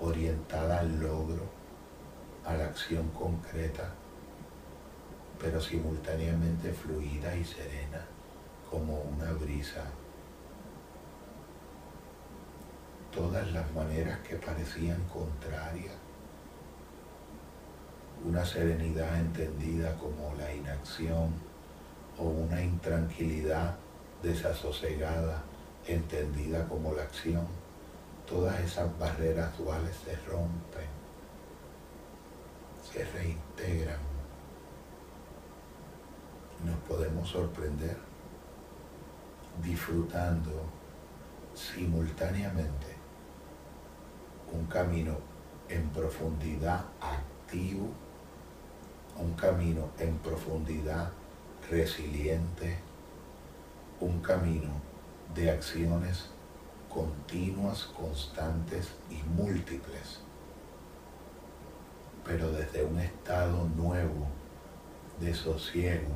orientada 0.00 0.80
al 0.80 1.00
logro, 1.00 1.44
a 2.44 2.54
la 2.54 2.64
acción 2.64 3.08
concreta, 3.10 3.94
pero 5.44 5.60
simultáneamente 5.60 6.72
fluida 6.72 7.36
y 7.36 7.44
serena 7.44 8.00
como 8.70 8.98
una 9.02 9.30
brisa. 9.32 9.84
Todas 13.14 13.52
las 13.52 13.70
maneras 13.74 14.20
que 14.20 14.36
parecían 14.36 15.02
contrarias 15.12 15.92
una 18.24 18.42
serenidad 18.42 19.20
entendida 19.20 19.94
como 19.96 20.34
la 20.38 20.50
inacción 20.54 21.34
o 22.18 22.22
una 22.22 22.62
intranquilidad 22.62 23.76
desasosegada 24.22 25.42
entendida 25.86 26.66
como 26.66 26.94
la 26.94 27.02
acción, 27.02 27.46
todas 28.26 28.58
esas 28.60 28.98
barreras 28.98 29.58
duales 29.58 29.94
se 30.06 30.16
rompen, 30.26 30.88
se 32.90 33.04
reintegran. 33.04 34.13
Nos 36.64 36.76
podemos 36.88 37.28
sorprender 37.28 37.96
disfrutando 39.62 40.50
simultáneamente 41.54 42.96
un 44.52 44.66
camino 44.66 45.16
en 45.68 45.88
profundidad 45.90 46.84
activo 47.00 47.88
un 49.16 49.34
camino 49.34 49.90
en 49.98 50.18
profundidad 50.18 51.12
resiliente, 51.70 52.78
un 54.00 54.20
camino 54.20 54.70
de 55.34 55.50
acciones 55.50 56.30
continuas, 56.88 57.84
constantes 57.96 58.88
y 59.10 59.22
múltiples 59.40 60.20
pero 62.24 62.50
desde 62.50 62.82
un 62.82 62.98
estado 62.98 63.68
nuevo 63.76 64.26
de 65.20 65.34
sosiego, 65.34 66.14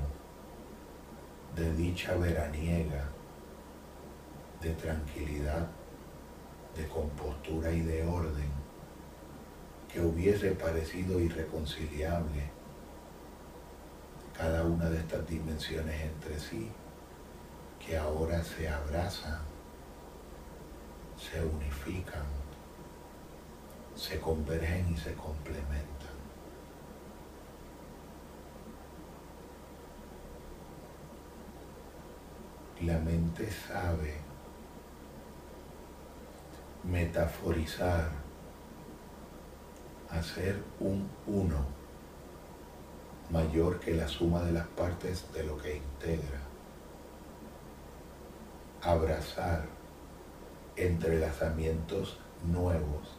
de 1.58 1.74
dicha 1.74 2.14
veraniega, 2.16 3.04
de 4.60 4.70
tranquilidad, 4.74 5.66
de 6.76 6.86
compostura 6.88 7.72
y 7.72 7.80
de 7.80 8.04
orden, 8.04 8.50
que 9.92 10.00
hubiese 10.00 10.52
parecido 10.52 11.18
irreconciliable 11.18 12.50
cada 14.36 14.62
una 14.62 14.88
de 14.88 14.98
estas 14.98 15.26
dimensiones 15.26 16.00
entre 16.00 16.38
sí, 16.38 16.70
que 17.84 17.98
ahora 17.98 18.44
se 18.44 18.68
abrazan, 18.68 19.40
se 21.16 21.44
unifican, 21.44 22.26
se 23.96 24.20
convergen 24.20 24.92
y 24.92 24.96
se 24.96 25.12
complementan. 25.14 25.97
La 32.82 32.96
mente 33.00 33.50
sabe 33.50 34.14
metaforizar, 36.84 38.08
hacer 40.08 40.62
un 40.78 41.10
uno 41.26 41.64
mayor 43.30 43.80
que 43.80 43.94
la 43.94 44.06
suma 44.06 44.42
de 44.42 44.52
las 44.52 44.68
partes 44.68 45.24
de 45.32 45.42
lo 45.42 45.58
que 45.58 45.76
integra. 45.76 46.40
Abrazar 48.80 49.64
entrelazamientos 50.76 52.16
nuevos 52.44 53.18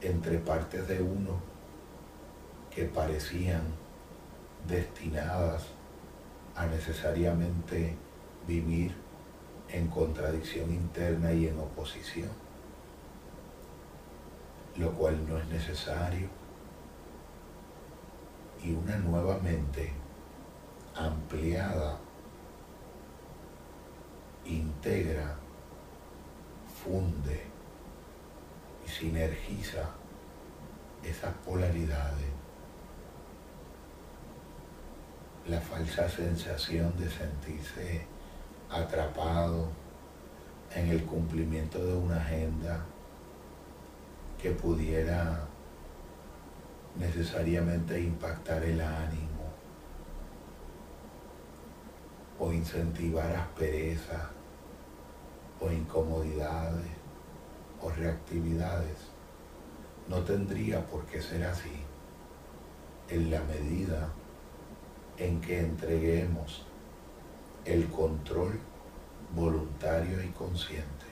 entre 0.00 0.38
partes 0.38 0.88
de 0.88 1.00
uno 1.00 1.40
que 2.74 2.84
parecían 2.84 3.62
destinadas 4.66 5.77
a 6.58 6.66
necesariamente 6.66 7.94
vivir 8.48 8.92
en 9.68 9.86
contradicción 9.86 10.72
interna 10.72 11.32
y 11.32 11.46
en 11.46 11.56
oposición, 11.60 12.30
lo 14.76 14.92
cual 14.94 15.24
no 15.28 15.38
es 15.38 15.46
necesario. 15.46 16.28
Y 18.64 18.72
una 18.72 18.96
nueva 18.96 19.38
mente 19.38 19.92
ampliada 20.96 22.00
integra, 24.44 25.36
funde 26.82 27.40
y 28.84 28.88
sinergiza 28.88 29.90
esas 31.04 31.34
polaridades. 31.46 32.37
La 35.48 35.60
falsa 35.62 36.06
sensación 36.10 36.92
de 36.98 37.08
sentirse 37.08 38.02
atrapado 38.70 39.68
en 40.74 40.88
el 40.88 41.04
cumplimiento 41.04 41.82
de 41.82 41.94
una 41.94 42.16
agenda 42.16 42.84
que 44.42 44.50
pudiera 44.50 45.46
necesariamente 46.98 47.98
impactar 47.98 48.62
el 48.62 48.78
ánimo 48.78 49.48
o 52.38 52.52
incentivar 52.52 53.34
aspereza 53.34 54.30
o 55.60 55.72
incomodidades 55.72 56.90
o 57.80 57.88
reactividades. 57.88 58.98
No 60.08 60.18
tendría 60.24 60.84
por 60.84 61.06
qué 61.06 61.22
ser 61.22 61.44
así 61.44 61.72
en 63.08 63.30
la 63.30 63.40
medida 63.44 64.12
en 65.18 65.40
que 65.40 65.60
entreguemos 65.60 66.64
el 67.64 67.88
control 67.88 68.58
voluntario 69.34 70.22
y 70.22 70.28
consciente 70.28 71.06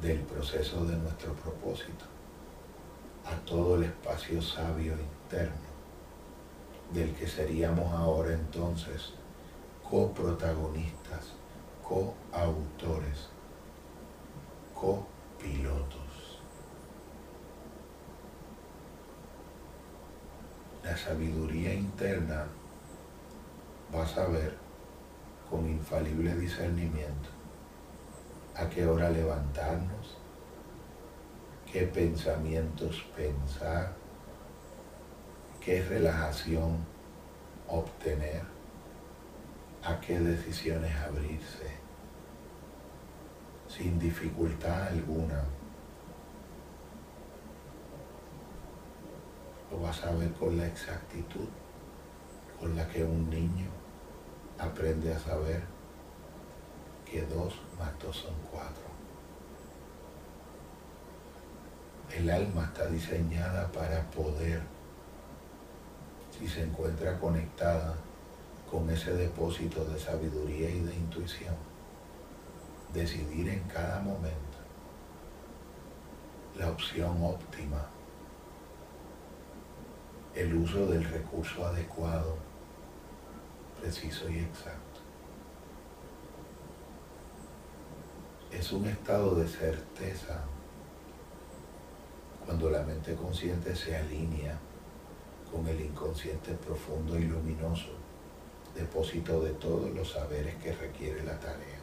del 0.00 0.20
proceso 0.20 0.84
de 0.86 0.96
nuestro 0.96 1.34
propósito 1.34 2.04
a 3.26 3.34
todo 3.44 3.76
el 3.76 3.84
espacio 3.84 4.40
sabio 4.40 4.94
interno 4.94 5.70
del 6.92 7.14
que 7.14 7.26
seríamos 7.26 7.92
ahora 7.92 8.32
entonces 8.32 9.12
coprotagonistas, 9.88 11.32
coautores, 11.82 13.28
copilotos. 14.72 15.98
La 20.84 20.96
sabiduría 20.96 21.74
interna 21.74 22.46
va 23.94 24.02
a 24.04 24.06
saber 24.06 24.56
con 25.48 25.68
infalible 25.68 26.34
discernimiento 26.36 27.28
a 28.56 28.68
qué 28.68 28.86
hora 28.86 29.10
levantarnos, 29.10 30.18
qué 31.70 31.86
pensamientos 31.86 33.04
pensar, 33.16 33.94
qué 35.60 35.82
relajación 35.82 36.84
obtener, 37.68 38.42
a 39.82 39.98
qué 40.00 40.20
decisiones 40.20 40.94
abrirse 40.96 41.80
sin 43.66 43.98
dificultad 43.98 44.88
alguna. 44.88 45.42
Lo 49.70 49.80
vas 49.80 50.04
a 50.04 50.12
ver 50.12 50.32
con 50.32 50.56
la 50.58 50.66
exactitud 50.66 51.48
con 52.58 52.76
la 52.76 52.86
que 52.88 53.02
un 53.02 53.30
niño 53.30 53.79
aprende 54.60 55.14
a 55.14 55.18
saber 55.18 55.62
que 57.10 57.22
dos 57.22 57.54
más 57.78 57.98
dos 57.98 58.16
son 58.16 58.34
cuatro. 58.50 58.90
El 62.14 62.28
alma 62.28 62.64
está 62.64 62.86
diseñada 62.86 63.70
para 63.72 64.02
poder, 64.10 64.60
si 66.36 66.46
se 66.46 66.62
encuentra 66.62 67.18
conectada 67.18 67.94
con 68.70 68.88
ese 68.90 69.12
depósito 69.14 69.84
de 69.84 69.98
sabiduría 69.98 70.70
y 70.70 70.80
de 70.80 70.94
intuición, 70.94 71.54
decidir 72.92 73.48
en 73.48 73.62
cada 73.64 74.00
momento 74.00 74.58
la 76.58 76.70
opción 76.70 77.22
óptima, 77.22 77.86
el 80.34 80.54
uso 80.54 80.86
del 80.86 81.04
recurso 81.04 81.64
adecuado, 81.64 82.49
preciso 83.80 84.28
y 84.28 84.38
exacto. 84.38 85.00
Es 88.52 88.72
un 88.72 88.86
estado 88.86 89.34
de 89.36 89.46
certeza 89.48 90.44
cuando 92.44 92.70
la 92.70 92.82
mente 92.82 93.14
consciente 93.14 93.74
se 93.74 93.96
alinea 93.96 94.58
con 95.50 95.66
el 95.68 95.80
inconsciente 95.80 96.52
profundo 96.54 97.18
y 97.18 97.24
luminoso, 97.24 97.90
depósito 98.74 99.40
de 99.42 99.50
todos 99.52 99.90
los 99.90 100.12
saberes 100.12 100.56
que 100.56 100.72
requiere 100.72 101.22
la 101.24 101.38
tarea 101.38 101.80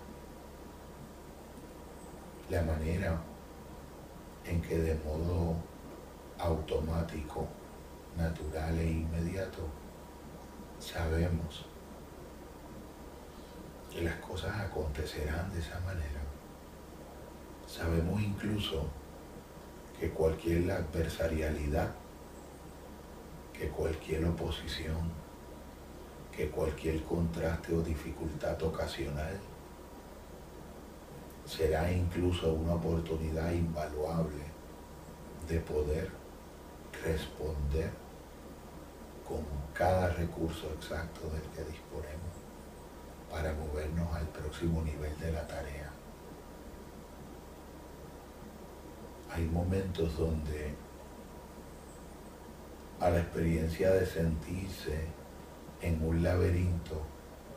la 2.50 2.62
manera 2.62 3.22
en 4.46 4.62
que 4.62 4.78
de 4.78 4.96
modo 5.04 5.56
automático, 6.40 7.46
natural 8.16 8.80
e 8.80 8.90
inmediato 8.90 9.68
sabemos 10.80 11.66
que 13.98 14.04
las 14.04 14.18
cosas 14.18 14.56
acontecerán 14.60 15.52
de 15.52 15.60
esa 15.60 15.80
manera. 15.80 16.22
Sabemos 17.66 18.22
incluso 18.22 18.86
que 20.00 20.12
cualquier 20.12 20.70
adversarialidad, 20.70 21.90
que 23.52 23.70
cualquier 23.70 24.24
oposición, 24.26 25.12
que 26.32 26.48
cualquier 26.52 27.04
contraste 27.06 27.74
o 27.74 27.82
dificultad 27.82 28.62
ocasional 28.62 29.36
será 31.44 31.92
incluso 31.92 32.54
una 32.54 32.76
oportunidad 32.76 33.52
invaluable 33.52 34.44
de 35.48 35.60
poder 35.62 36.12
responder 37.04 37.90
con 39.28 39.44
cada 39.74 40.10
recurso 40.10 40.68
exacto 40.76 41.22
del 41.32 41.42
que 41.42 41.72
disponemos 41.72 42.37
para 43.30 43.54
movernos 43.54 44.13
al 44.16 44.28
próximo 44.28 44.82
nivel 44.82 45.18
de 45.20 45.32
la 45.32 45.46
tarea. 45.48 45.92
Hay 49.32 49.46
momentos 49.46 50.18
donde 50.18 50.74
a 53.00 53.10
la 53.10 53.20
experiencia 53.20 53.92
de 53.92 54.06
sentirse 54.06 55.06
en 55.82 56.04
un 56.04 56.24
laberinto 56.24 57.02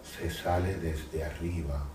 se 0.03 0.31
sale 0.31 0.77
desde 0.77 1.25
arriba 1.25 1.87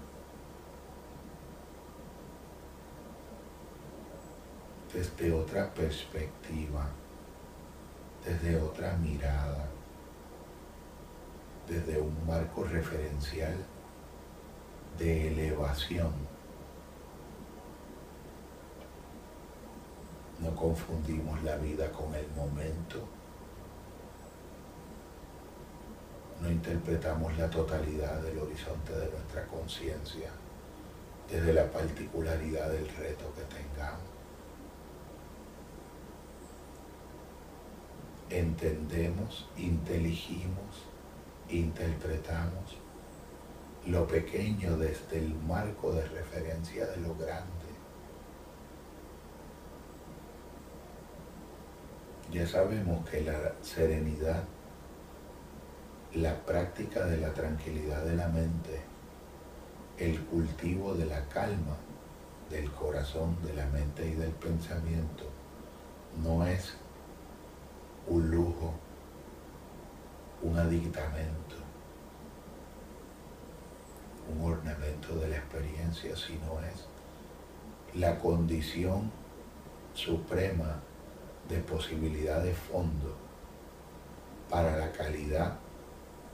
desde 4.91 5.31
otra 5.31 5.71
perspectiva 5.73 6.89
desde 8.25 8.59
otra 8.59 8.97
mirada, 8.97 9.67
desde 11.67 11.99
un 11.99 12.15
marco 12.25 12.63
referencial 12.63 13.55
de 14.97 15.27
elevación. 15.29 16.13
No 20.39 20.55
confundimos 20.55 21.41
la 21.43 21.55
vida 21.57 21.91
con 21.91 22.13
el 22.13 22.27
momento. 22.31 23.07
No 26.41 26.51
interpretamos 26.51 27.37
la 27.37 27.49
totalidad 27.49 28.21
del 28.21 28.37
horizonte 28.39 28.93
de 28.93 29.09
nuestra 29.09 29.45
conciencia 29.47 30.29
desde 31.31 31.53
la 31.53 31.71
particularidad 31.71 32.69
del 32.69 32.87
reto 32.89 33.33
que 33.33 33.55
tengamos. 33.55 34.15
Entendemos, 38.29 39.47
inteligimos, 39.57 40.85
interpretamos 41.49 42.77
lo 43.87 44.07
pequeño 44.07 44.77
desde 44.77 45.19
el 45.19 45.35
marco 45.35 45.91
de 45.91 46.05
referencia 46.07 46.87
de 46.87 46.97
lo 46.97 47.15
grande. 47.15 47.51
Ya 52.31 52.47
sabemos 52.47 53.07
que 53.07 53.21
la 53.21 53.53
serenidad, 53.61 54.43
la 56.15 56.35
práctica 56.45 57.05
de 57.05 57.17
la 57.17 57.33
tranquilidad 57.33 58.03
de 58.03 58.15
la 58.15 58.27
mente, 58.27 58.81
el 59.97 60.19
cultivo 60.25 60.95
de 60.95 61.05
la 61.05 61.23
calma 61.29 61.77
del 62.49 62.71
corazón, 62.71 63.37
de 63.43 63.53
la 63.53 63.65
mente 63.67 64.07
y 64.07 64.13
del 64.13 64.31
pensamiento, 64.31 65.25
no 66.23 66.45
es 66.45 66.73
un 68.07 68.29
lujo, 68.29 68.73
un 70.45 70.59
aditamento, 70.59 71.55
un 74.31 74.51
ornamento 74.51 75.15
de 75.15 75.29
la 75.29 75.37
experiencia, 75.37 76.15
sino 76.15 76.59
es 76.61 76.85
la 77.99 78.19
condición 78.19 79.11
suprema 79.95 80.81
de 81.49 81.57
posibilidad 81.59 82.43
de 82.43 82.53
fondo 82.53 83.15
para 84.49 84.77
la 84.77 84.91
calidad 84.91 85.57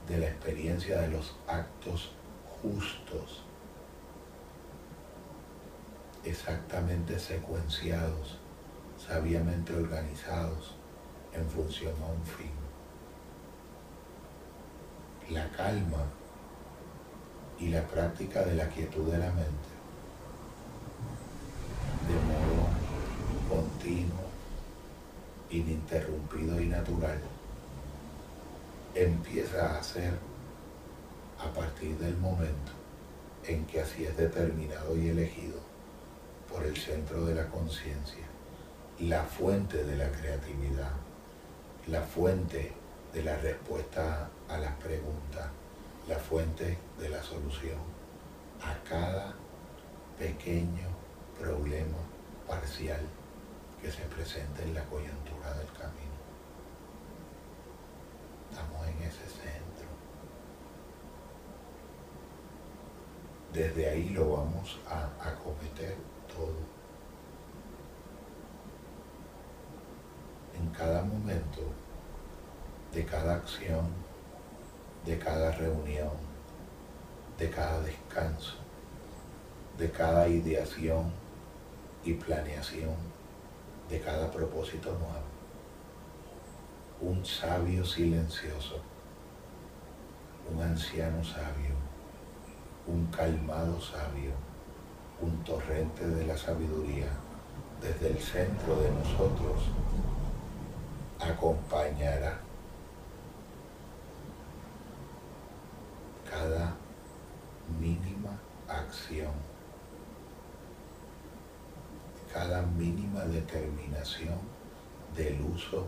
de 0.08 0.18
la 0.18 0.28
experiencia 0.28 1.00
de 1.02 1.08
los 1.08 1.36
actos 1.48 2.12
justos, 2.62 3.44
exactamente 6.26 7.18
secuenciados, 7.18 8.40
sabiamente 8.98 9.74
organizados 9.74 10.76
en 11.34 11.50
función 11.50 11.94
a 12.04 12.08
un 12.08 12.24
fin. 12.26 12.61
La 15.32 15.50
calma 15.52 16.04
y 17.58 17.70
la 17.70 17.82
práctica 17.84 18.44
de 18.44 18.54
la 18.54 18.68
quietud 18.68 19.10
de 19.10 19.18
la 19.18 19.28
mente. 19.28 19.72
De 22.06 22.16
modo 22.28 22.68
continuo, 23.48 24.26
ininterrumpido 25.50 26.60
y 26.60 26.66
natural, 26.66 27.18
empieza 28.94 29.78
a 29.78 29.82
ser 29.82 30.12
a 31.40 31.50
partir 31.54 31.98
del 31.98 32.18
momento 32.18 32.74
en 33.48 33.66
que 33.68 33.80
así 33.80 34.04
es 34.04 34.18
determinado 34.18 34.98
y 34.98 35.08
elegido 35.08 35.60
por 36.52 36.66
el 36.66 36.76
centro 36.76 37.24
de 37.24 37.36
la 37.36 37.48
conciencia, 37.48 38.26
la 39.00 39.24
fuente 39.24 39.82
de 39.86 39.96
la 39.96 40.12
creatividad, 40.12 40.92
la 41.88 42.02
fuente 42.02 42.81
de 43.14 43.24
la 43.24 43.36
respuesta 43.38 44.30
a 44.48 44.58
las 44.58 44.74
preguntas, 44.76 45.50
la 46.08 46.18
fuente 46.18 46.78
de 46.98 47.10
la 47.10 47.22
solución 47.22 47.80
a 48.62 48.74
cada 48.88 49.34
pequeño 50.18 50.88
problema 51.38 51.98
parcial 52.48 53.02
que 53.82 53.92
se 53.92 54.04
presente 54.04 54.64
en 54.64 54.74
la 54.74 54.84
coyuntura 54.86 55.54
del 55.56 55.68
camino. 55.74 56.22
Estamos 58.50 58.88
en 58.88 59.02
ese 59.02 59.26
centro. 59.28 59.88
Desde 63.52 63.90
ahí 63.90 64.10
lo 64.10 64.32
vamos 64.32 64.80
a 64.88 65.30
acometer 65.30 65.96
todo. 66.34 66.56
En 70.58 70.70
cada 70.70 71.02
momento 71.02 71.62
de 72.94 73.06
cada 73.06 73.36
acción, 73.36 73.88
de 75.06 75.18
cada 75.18 75.52
reunión, 75.52 76.12
de 77.38 77.50
cada 77.50 77.82
descanso, 77.82 78.56
de 79.78 79.90
cada 79.90 80.28
ideación 80.28 81.12
y 82.04 82.14
planeación, 82.14 82.96
de 83.90 84.02
cada 84.02 84.30
propósito 84.30 84.90
nuevo. 84.90 85.32
Un 87.00 87.26
sabio 87.26 87.86
silencioso, 87.86 88.82
un 90.54 90.62
anciano 90.62 91.24
sabio, 91.24 91.76
un 92.88 93.06
calmado 93.08 93.80
sabio, 93.80 94.34
un 95.22 95.44
torrente 95.44 96.06
de 96.06 96.26
la 96.26 96.38
sabiduría 96.38 97.08
desde 97.82 98.10
el 98.10 98.20
centro 98.20 98.76
de 98.76 98.92
nosotros 98.92 99.64
acompañará 101.20 102.40
cada 106.32 106.74
mínima 107.78 108.40
acción, 108.66 109.34
cada 112.32 112.62
mínima 112.62 113.20
determinación 113.26 114.40
del 115.14 115.42
uso 115.42 115.88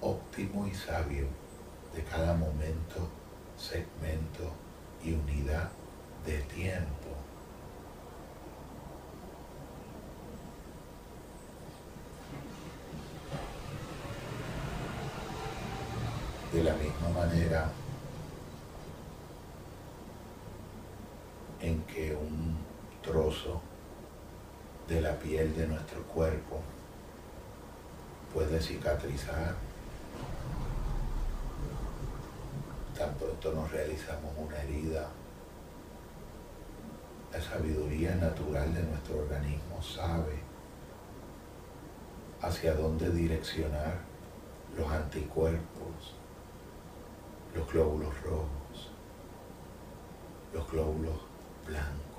óptimo 0.00 0.64
y 0.68 0.74
sabio 0.74 1.26
de 1.92 2.04
cada 2.04 2.34
momento, 2.34 3.08
segmento 3.58 4.52
y 5.02 5.12
unidad 5.12 5.70
de 6.24 6.38
tiempo. 6.42 7.10
De 16.52 16.62
la 16.62 16.74
misma 16.74 17.08
manera 17.10 17.70
en 21.60 21.82
que 21.82 22.14
un 22.14 22.56
trozo 23.02 23.60
de 24.90 25.00
la 25.00 25.18
piel 25.18 25.56
de 25.56 25.68
nuestro 25.68 26.02
cuerpo 26.02 26.60
puede 28.34 28.60
cicatrizar 28.60 29.54
tan 33.00 33.14
pronto 33.14 33.52
nos 33.52 33.70
realizamos 33.70 34.30
una 34.36 34.60
herida. 34.60 35.08
La 37.32 37.40
sabiduría 37.40 38.14
natural 38.16 38.74
de 38.74 38.82
nuestro 38.82 39.20
organismo 39.20 39.80
sabe 39.80 40.38
hacia 42.42 42.74
dónde 42.74 43.08
direccionar 43.10 44.00
los 44.76 44.90
anticuerpos, 44.90 46.14
los 47.54 47.72
glóbulos 47.72 48.20
rojos, 48.22 48.90
los 50.52 50.70
glóbulos 50.70 51.16
blancos, 51.66 52.09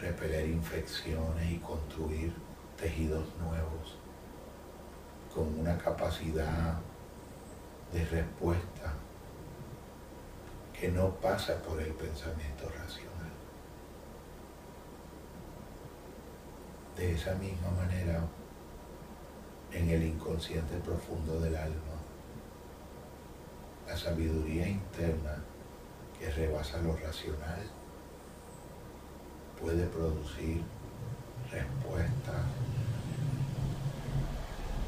repeler 0.00 0.46
infecciones 0.48 1.50
y 1.50 1.58
construir 1.58 2.32
tejidos 2.76 3.26
nuevos 3.38 3.98
con 5.34 5.58
una 5.58 5.76
capacidad 5.78 6.78
de 7.92 8.04
respuesta 8.04 8.94
que 10.78 10.90
no 10.90 11.10
pasa 11.16 11.62
por 11.62 11.80
el 11.80 11.92
pensamiento 11.92 12.68
racional. 12.68 13.14
De 16.96 17.12
esa 17.12 17.34
misma 17.34 17.70
manera, 17.70 18.20
en 19.72 19.90
el 19.90 20.02
inconsciente 20.02 20.76
profundo 20.78 21.40
del 21.40 21.56
alma, 21.56 21.96
la 23.86 23.96
sabiduría 23.96 24.68
interna 24.68 25.36
que 26.18 26.30
rebasa 26.30 26.78
lo 26.78 26.96
racional 26.96 27.70
puede 29.60 29.86
producir 29.86 30.62
respuestas, 31.50 32.44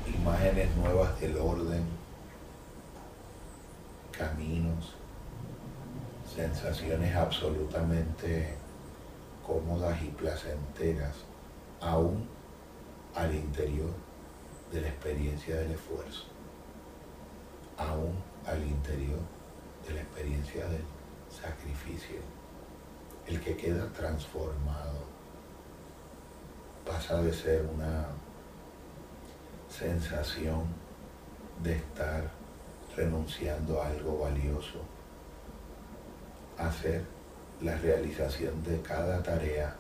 imágenes 0.07 0.75
nuevas 0.77 1.19
del 1.21 1.37
orden, 1.37 1.85
caminos, 4.13 4.95
sensaciones 6.35 7.15
absolutamente 7.15 8.55
cómodas 9.47 10.03
y 10.03 10.09
placenteras, 10.09 11.15
aún 11.81 12.29
al 13.15 13.35
interior 13.35 13.91
de 14.73 14.83
la 14.83 14.89
experiencia 14.89 15.57
del 15.57 15.73
esfuerzo, 15.73 16.25
aún 17.79 18.15
al 18.47 18.63
interior 18.63 19.21
de 19.87 19.95
la 19.95 20.01
experiencia 20.01 20.67
del 20.67 20.85
sacrificio. 21.31 22.38
El 23.29 23.41
que 23.41 23.55
queda 23.59 23.87
transformado 23.93 25.05
pasa 26.87 27.21
de 27.21 27.31
ser 27.31 27.67
una 27.67 28.07
sensación 29.69 30.65
de 31.63 31.77
estar 31.77 32.31
renunciando 32.97 33.83
a 33.83 33.89
algo 33.89 34.21
valioso 34.21 34.81
a 36.57 36.73
ser 36.73 37.05
la 37.61 37.77
realización 37.77 38.63
de 38.65 38.81
cada 38.81 39.23
tarea 39.23 39.77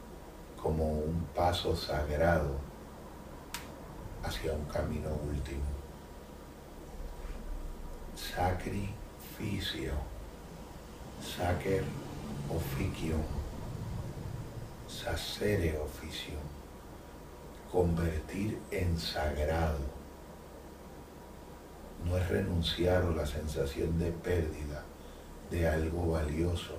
como 0.62 0.84
un 0.84 1.26
paso 1.34 1.74
sagrado 1.74 2.54
hacia 4.22 4.52
un 4.52 4.66
camino 4.66 5.08
último. 5.26 5.64
Sacrificio, 8.14 9.92
sacer 11.22 11.82
oficio, 12.54 13.16
sacere 14.88 15.78
oficio, 15.78 16.34
convertir 17.70 18.58
en 18.70 18.98
sagrado. 18.98 19.98
No 22.04 22.16
es 22.16 22.28
renunciar 22.28 23.02
o 23.02 23.14
la 23.14 23.26
sensación 23.26 23.98
de 23.98 24.12
pérdida 24.12 24.84
de 25.50 25.68
algo 25.68 26.12
valioso, 26.12 26.76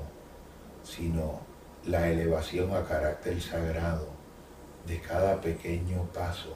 sino 0.84 1.40
la 1.86 2.08
elevación 2.08 2.76
a 2.76 2.84
carácter 2.84 3.42
sagrado 3.42 4.08
de 4.88 5.00
cada 5.02 5.40
pequeño 5.40 6.04
paso 6.14 6.56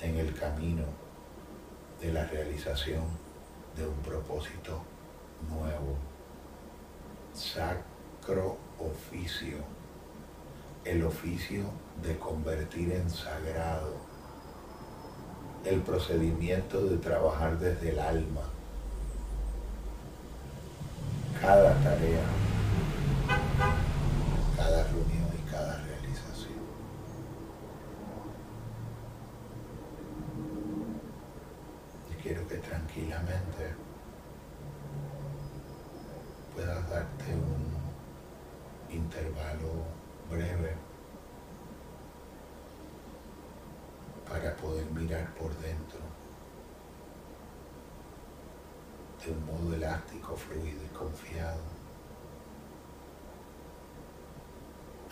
en 0.00 0.16
el 0.16 0.34
camino 0.34 0.84
de 2.00 2.12
la 2.12 2.26
realización 2.26 3.04
de 3.76 3.86
un 3.86 3.96
propósito 3.96 4.82
nuevo. 5.48 5.96
Oficio, 8.26 9.58
el 10.84 11.04
oficio 11.04 11.62
de 12.02 12.18
convertir 12.18 12.90
en 12.90 13.08
sagrado, 13.08 13.94
el 15.64 15.80
procedimiento 15.80 16.84
de 16.86 16.96
trabajar 16.96 17.56
desde 17.56 17.90
el 17.90 18.00
alma, 18.00 18.42
cada 21.40 21.72
tarea 21.84 22.24
cada 24.56 24.82
reunión 24.82 25.30
y 25.32 25.48
cada 25.48 25.76
realización. 25.84 26.66
Y 32.10 32.22
quiero 32.22 32.48
que 32.48 32.56
tranquilamente 32.56 33.74
puedas 36.56 36.90
darte 36.90 37.32
un 37.32 37.76
intervalo 38.90 39.84
breve 40.30 40.74
para 44.28 44.54
poder 44.56 44.86
mirar 44.90 45.32
por 45.34 45.54
dentro 45.58 46.00
de 49.26 49.32
un 49.32 49.44
modo 49.44 49.74
elástico, 49.74 50.36
fluido 50.36 50.84
y 50.84 50.96
confiado. 50.96 51.76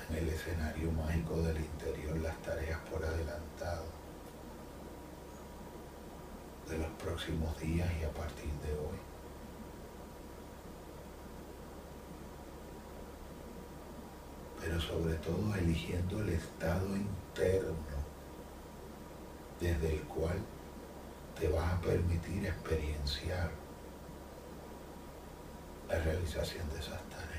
en 0.09 0.17
el 0.17 0.29
escenario 0.29 0.93
mágico 0.93 1.41
del 1.41 1.57
interior 1.57 2.19
las 2.19 2.37
tareas 2.43 2.79
por 2.91 3.03
adelantado 3.03 3.87
de 6.69 6.79
los 6.79 6.91
próximos 7.03 7.59
días 7.59 7.91
y 8.01 8.05
a 8.05 8.11
partir 8.13 8.51
de 8.65 8.73
hoy. 8.73 8.99
Pero 14.61 14.81
sobre 14.81 15.15
todo 15.15 15.55
eligiendo 15.55 16.21
el 16.21 16.31
estado 16.31 16.97
interno 16.97 17.75
desde 19.59 19.95
el 19.95 20.03
cual 20.03 20.39
te 21.39 21.49
vas 21.49 21.73
a 21.73 21.81
permitir 21.81 22.47
experienciar 22.47 23.64
la 25.89 25.99
realización 25.99 26.69
de 26.71 26.79
esas 26.79 27.03
tareas. 27.09 27.35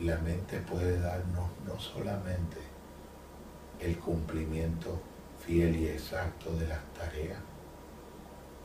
la 0.00 0.16
mente 0.16 0.58
puede 0.60 0.98
darnos 0.98 1.50
no 1.66 1.78
solamente 1.78 2.56
el 3.80 3.98
cumplimiento 3.98 4.98
fiel 5.38 5.76
y 5.76 5.88
exacto 5.88 6.50
de 6.56 6.66
las 6.68 6.82
tareas, 6.94 7.40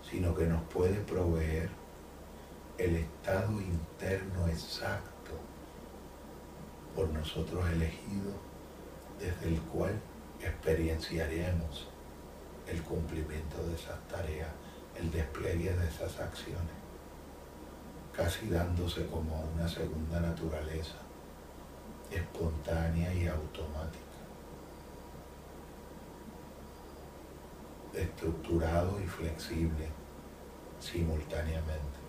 sino 0.10 0.34
que 0.34 0.46
nos 0.46 0.62
puede 0.64 0.96
proveer 1.02 1.70
el 2.78 2.96
estado 2.96 3.60
interno 3.60 4.48
exacto 4.48 5.32
por 6.96 7.10
nosotros 7.10 7.70
elegido, 7.70 8.32
desde 9.20 9.48
el 9.54 9.62
cual 9.62 10.00
experienciaremos 10.40 11.90
el 12.68 12.82
cumplimiento 12.82 13.64
de 13.68 13.76
esas 13.76 14.00
tareas, 14.08 14.50
el 14.98 15.12
despliegue 15.12 15.74
de 15.74 15.88
esas 15.88 16.20
acciones, 16.20 16.76
casi 18.14 18.48
dándose 18.50 19.06
como 19.08 19.42
una 19.54 19.68
segunda 19.68 20.20
naturaleza 20.20 20.96
espontánea 22.12 23.14
y 23.14 23.28
automática. 23.28 24.04
Estructurado 27.94 29.00
y 29.02 29.08
flexible 29.08 29.90
simultáneamente. 30.80 32.00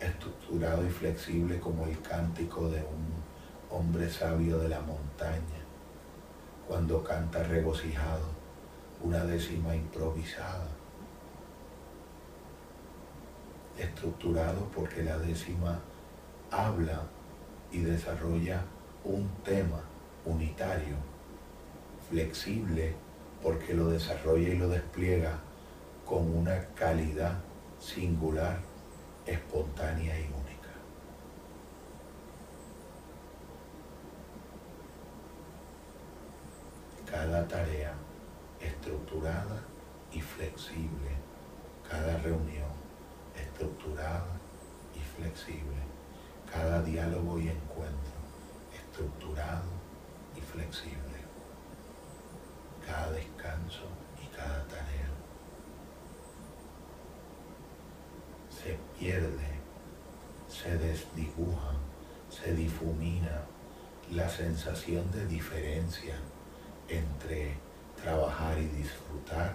Estructurado 0.00 0.86
y 0.86 0.90
flexible 0.90 1.58
como 1.58 1.86
el 1.86 2.00
cántico 2.00 2.68
de 2.68 2.80
un 2.80 3.28
hombre 3.70 4.08
sabio 4.10 4.58
de 4.58 4.68
la 4.68 4.80
montaña, 4.80 5.60
cuando 6.66 7.02
canta 7.02 7.42
regocijado 7.42 8.37
una 9.02 9.24
décima 9.24 9.74
improvisada. 9.74 10.68
Estructurado 13.78 14.68
porque 14.74 15.02
la 15.02 15.18
décima 15.18 15.78
habla 16.50 17.02
y 17.70 17.78
desarrolla 17.80 18.64
un 19.04 19.28
tema 19.44 19.80
unitario, 20.24 20.96
flexible, 22.10 22.94
porque 23.42 23.74
lo 23.74 23.88
desarrolla 23.88 24.48
y 24.48 24.58
lo 24.58 24.68
despliega 24.68 25.38
con 26.04 26.34
una 26.36 26.66
calidad 26.74 27.38
singular, 27.78 28.58
espontánea 29.26 30.18
y 30.18 30.24
única. 30.24 30.68
Cada 37.08 37.46
tarea 37.46 38.07
estructurada 38.60 39.62
y 40.12 40.20
flexible, 40.20 41.10
cada 41.88 42.18
reunión 42.18 42.70
estructurada 43.34 44.38
y 44.94 45.00
flexible. 45.20 45.88
Cada 46.50 46.82
diálogo 46.82 47.38
y 47.38 47.48
encuentro 47.48 48.18
estructurado 48.74 49.68
y 50.34 50.40
flexible, 50.40 51.18
cada 52.86 53.12
descanso 53.12 53.84
y 54.22 54.34
cada 54.34 54.64
tarea. 54.66 55.10
Se 58.48 58.78
pierde, 58.98 59.58
se 60.48 60.78
desdibuja, 60.78 61.74
se 62.30 62.54
difumina 62.54 63.42
la 64.10 64.28
sensación 64.28 65.10
de 65.10 65.26
diferencia 65.26 66.14
entre 66.88 67.58
trabajar 68.02 68.58
y 68.58 68.66
disfrutar, 68.68 69.54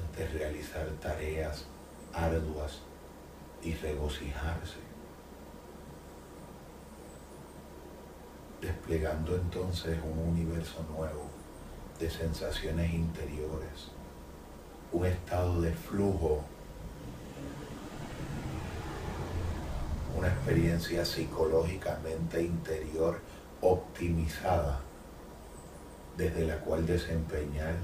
entre 0.00 0.28
realizar 0.38 0.86
tareas 1.00 1.64
arduas 2.12 2.80
y 3.62 3.74
regocijarse. 3.74 4.78
Desplegando 8.60 9.36
entonces 9.36 9.98
un 10.02 10.18
universo 10.18 10.84
nuevo 10.96 11.28
de 11.98 12.10
sensaciones 12.10 12.92
interiores, 12.92 13.90
un 14.92 15.06
estado 15.06 15.60
de 15.60 15.72
flujo, 15.72 16.44
una 20.16 20.28
experiencia 20.28 21.04
psicológicamente 21.04 22.42
interior 22.42 23.20
optimizada 23.64 24.80
desde 26.16 26.46
la 26.46 26.58
cual 26.60 26.86
desempeñar 26.86 27.74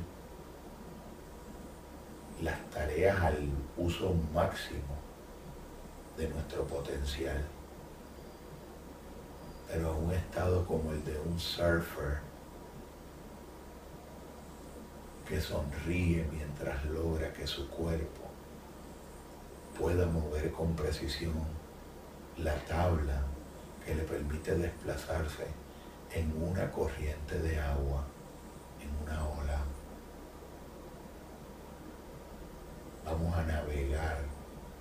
las 2.43 2.71
tareas 2.71 3.21
al 3.21 3.49
uso 3.77 4.15
máximo 4.33 4.97
de 6.17 6.29
nuestro 6.29 6.65
potencial. 6.67 7.45
pero 9.71 9.97
un 9.97 10.11
estado 10.11 10.67
como 10.67 10.91
el 10.91 11.05
de 11.05 11.17
un 11.21 11.39
surfer 11.39 12.19
que 15.29 15.41
sonríe 15.41 16.27
mientras 16.33 16.85
logra 16.87 17.33
que 17.33 17.47
su 17.47 17.69
cuerpo 17.69 18.23
pueda 19.79 20.07
mover 20.07 20.51
con 20.51 20.75
precisión 20.75 21.35
la 22.37 22.57
tabla 22.65 23.23
que 23.87 23.95
le 23.95 24.03
permite 24.03 24.57
desplazarse 24.57 25.47
en 26.13 26.43
una 26.43 26.71
corriente 26.71 27.39
de 27.39 27.61
agua, 27.61 28.05
en 28.81 28.91
una 29.05 29.29
ola. 29.29 29.61
Vamos 33.05 33.37
a 33.37 33.43
navegar, 33.45 34.19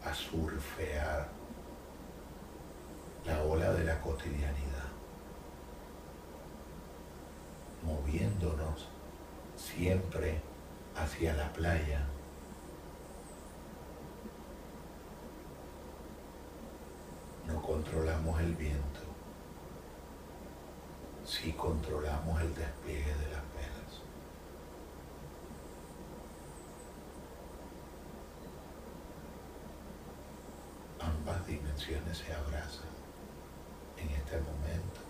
a 0.03 0.13
surfear 0.13 1.29
la 3.25 3.43
ola 3.43 3.73
de 3.73 3.83
la 3.83 3.99
cotidianidad, 4.01 4.89
moviéndonos 7.83 8.87
siempre 9.55 10.41
hacia 10.95 11.33
la 11.33 11.51
playa. 11.53 12.05
No 17.47 17.61
controlamos 17.61 18.39
el 18.41 18.55
viento, 18.55 19.08
si 21.29 21.51
controlamos 21.53 22.41
el 22.41 22.55
despliegue 22.55 23.13
de 23.13 23.29
las 23.29 23.43
velas. 23.53 24.01
Ambas 30.99 31.45
dimensiones 31.45 32.17
se 32.17 32.33
abrazan 32.33 32.89
en 33.97 34.09
este 34.09 34.37
momento, 34.37 35.01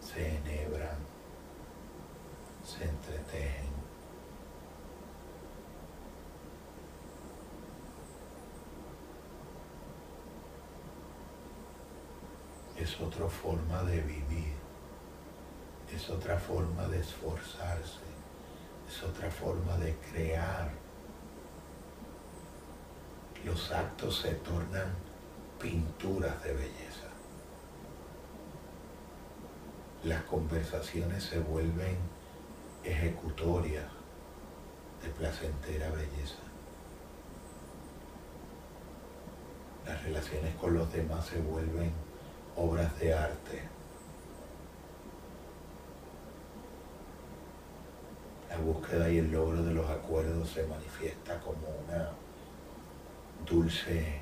se 0.00 0.36
enhebran, 0.36 0.98
se 2.64 2.84
entretejen. 2.84 3.72
Es 12.92 13.00
otra 13.00 13.26
forma 13.26 13.82
de 13.84 14.02
vivir, 14.02 14.52
es 15.90 16.10
otra 16.10 16.38
forma 16.38 16.86
de 16.88 17.00
esforzarse, 17.00 18.00
es 18.86 19.02
otra 19.02 19.30
forma 19.30 19.78
de 19.78 19.96
crear. 20.10 20.70
Los 23.46 23.72
actos 23.72 24.18
se 24.18 24.34
tornan 24.34 24.90
pinturas 25.58 26.44
de 26.44 26.52
belleza. 26.52 27.08
Las 30.04 30.22
conversaciones 30.24 31.24
se 31.24 31.38
vuelven 31.38 31.96
ejecutorias 32.84 33.90
de 35.02 35.08
placentera 35.08 35.88
belleza. 35.88 36.42
Las 39.86 40.04
relaciones 40.04 40.54
con 40.56 40.74
los 40.74 40.92
demás 40.92 41.24
se 41.24 41.40
vuelven 41.40 42.11
obras 42.56 42.98
de 42.98 43.14
arte. 43.14 43.62
La 48.50 48.58
búsqueda 48.58 49.10
y 49.10 49.18
el 49.18 49.32
logro 49.32 49.62
de 49.62 49.72
los 49.72 49.88
acuerdos 49.88 50.50
se 50.50 50.66
manifiesta 50.66 51.40
como 51.40 51.66
una 51.86 52.10
dulce 53.46 54.20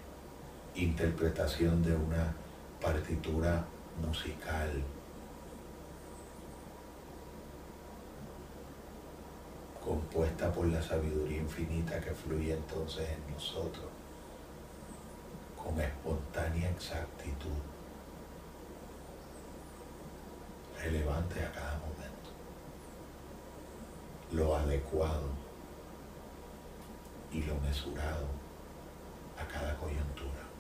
interpretación 0.75 1.83
de 1.83 1.95
una 1.95 2.35
partitura 2.81 3.65
musical. 4.01 4.83
compuesta 9.85 10.53
por 10.53 10.67
la 10.67 10.81
sabiduría 10.81 11.39
infinita 11.39 11.99
que 12.01 12.13
fluye 12.13 12.53
entonces 12.53 13.09
en 13.09 13.33
nosotros 13.33 13.87
con 15.57 15.81
espontánea 15.81 16.71
exactitud, 16.71 17.61
relevante 20.83 21.45
a 21.45 21.53
cada 21.53 21.79
momento, 21.79 22.31
lo 24.33 24.57
adecuado 24.57 25.29
y 27.33 27.43
lo 27.43 27.55
mesurado 27.61 28.27
a 29.39 29.47
cada 29.47 29.77
coyuntura. 29.77 30.51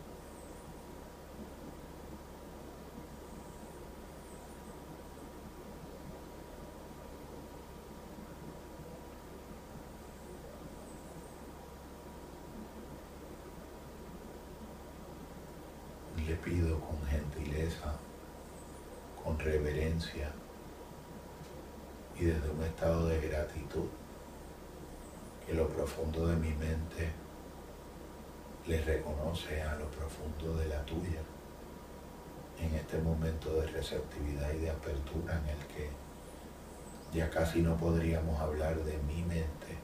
le 16.26 16.36
pido 16.36 16.78
con 16.78 17.02
gentileza, 17.06 17.98
con 19.31 19.39
reverencia 19.39 20.28
y 22.18 22.24
desde 22.24 22.51
un 22.51 22.64
estado 22.64 23.07
de 23.07 23.20
gratitud 23.28 23.87
que 25.47 25.55
lo 25.55 25.68
profundo 25.68 26.26
de 26.26 26.35
mi 26.35 26.53
mente 26.55 27.12
le 28.66 28.81
reconoce 28.83 29.62
a 29.62 29.76
lo 29.76 29.89
profundo 29.89 30.57
de 30.57 30.66
la 30.66 30.85
tuya 30.85 31.20
en 32.59 32.74
este 32.74 32.99
momento 32.99 33.55
de 33.61 33.68
receptividad 33.68 34.53
y 34.53 34.59
de 34.59 34.70
apertura 34.70 35.39
en 35.39 35.49
el 35.51 35.66
que 35.66 35.91
ya 37.12 37.31
casi 37.31 37.62
no 37.62 37.76
podríamos 37.76 38.41
hablar 38.41 38.83
de 38.83 38.99
mi 38.99 39.22
mente 39.22 39.78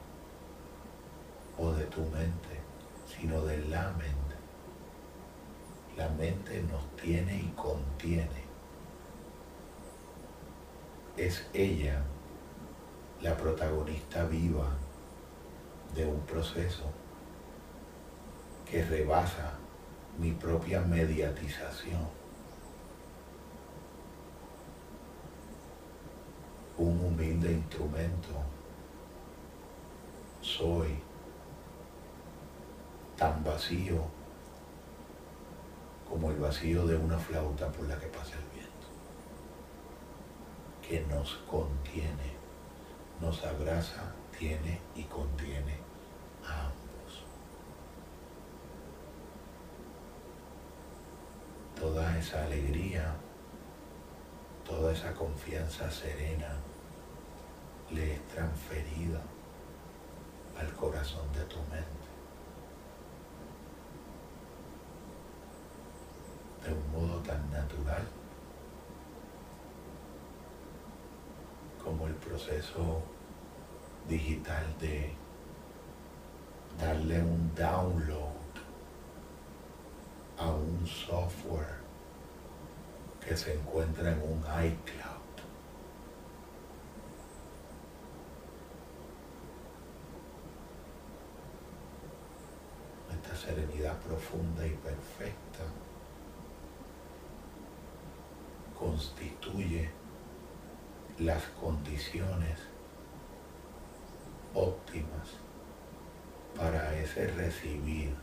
o 1.57 1.71
de 1.71 1.85
tu 1.85 2.01
mente, 2.01 2.59
sino 3.07 3.45
de 3.45 3.57
la 3.67 3.91
mente 3.91 4.27
la 5.95 6.09
mente 6.09 6.61
nos 6.63 6.95
tiene 6.95 7.37
y 7.37 7.53
contiene. 7.55 8.46
Es 11.17 11.47
ella 11.53 12.01
la 13.21 13.35
protagonista 13.35 14.23
viva 14.25 14.69
de 15.95 16.05
un 16.05 16.21
proceso 16.21 16.85
que 18.69 18.85
rebasa 18.85 19.53
mi 20.19 20.31
propia 20.31 20.81
mediatización. 20.81 22.07
Un 26.77 26.99
humilde 27.03 27.51
instrumento 27.51 28.29
soy 30.41 30.99
tan 33.17 33.43
vacío 33.43 34.03
como 36.07 36.29
el 36.29 36.37
vacío 36.37 36.85
de 36.85 36.95
una 36.95 37.17
flauta 37.17 37.71
por 37.71 37.87
la 37.87 37.99
que 37.99 38.07
pasa 38.07 38.35
el 38.35 38.45
viento, 38.53 38.76
que 40.87 41.01
nos 41.01 41.35
contiene, 41.49 42.31
nos 43.19 43.43
abraza, 43.43 44.13
tiene 44.37 44.79
y 44.95 45.03
contiene 45.03 45.75
a 46.45 46.67
ambos. 46.67 47.23
Toda 51.77 52.17
esa 52.17 52.45
alegría, 52.45 53.15
toda 54.65 54.93
esa 54.93 55.13
confianza 55.13 55.91
serena 55.91 56.55
le 57.91 58.13
es 58.13 58.27
transferida 58.27 59.21
al 60.57 60.71
corazón 60.73 61.31
de 61.33 61.43
tu 61.45 61.57
mente. 61.69 61.97
de 66.63 66.73
un 66.73 66.91
modo 66.91 67.21
tan 67.21 67.49
natural 67.49 68.03
como 71.87 72.05
el 72.05 72.15
proceso 72.15 73.01
digital 74.09 74.65
de 74.77 75.13
darle 76.77 77.21
un 77.21 77.55
download 77.55 78.53
a 80.37 80.49
un 80.49 80.85
software 80.85 81.77
que 83.25 83.37
se 83.37 83.53
encuentra 83.53 84.11
en 84.11 84.21
un 84.21 84.39
iCloud. 84.41 85.35
Esta 93.13 93.35
serenidad 93.47 93.97
profunda 93.99 94.67
y 94.67 94.71
perfecta 94.71 95.63
constituye 98.77 99.89
las 101.19 101.43
condiciones 101.61 102.59
óptimas 104.53 105.29
para 106.55 106.95
ese 106.95 107.27
recibir 107.27 108.13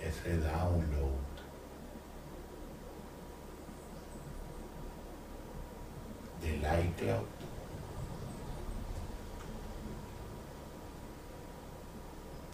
ese 0.00 0.36
download 0.38 1.32
del 6.40 6.58
iCloud 6.58 7.24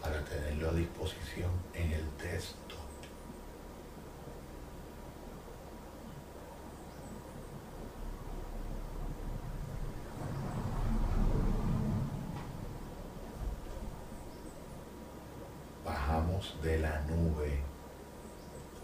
para 0.03 0.23
tenerlo 0.25 0.71
a 0.71 0.73
disposición 0.75 1.51
en 1.75 1.93
el 1.93 2.09
texto. 2.13 2.77
Bajamos 15.85 16.57
de 16.63 16.79
la 16.79 17.01
nube 17.03 17.61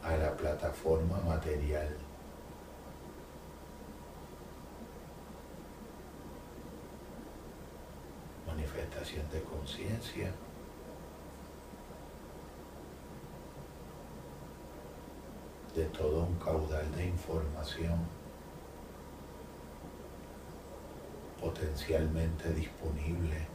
a 0.03 0.17
la 0.17 0.35
plataforma 0.37 1.19
material. 1.45 1.89
Manifestación 8.47 9.29
de 9.31 9.43
conciencia. 9.43 10.33
de 15.75 15.87
todo 15.87 16.21
un 16.27 16.37
caudal 16.37 16.89
de 16.95 17.07
información 17.07 17.99
potencialmente 21.41 22.55
disponible 22.55 23.49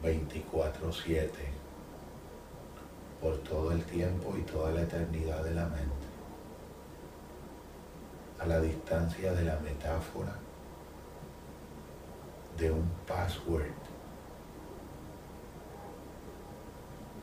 24/7 0.00 1.28
por 3.20 3.36
todo 3.38 3.72
el 3.72 3.84
tiempo 3.84 4.36
y 4.38 4.42
toda 4.42 4.70
la 4.70 4.82
eternidad 4.82 5.42
de 5.42 5.54
la 5.54 5.66
mente, 5.66 6.05
la 8.46 8.60
distancia 8.60 9.32
de 9.32 9.44
la 9.44 9.58
metáfora 9.60 10.34
de 12.56 12.70
un 12.70 12.88
password, 13.06 13.72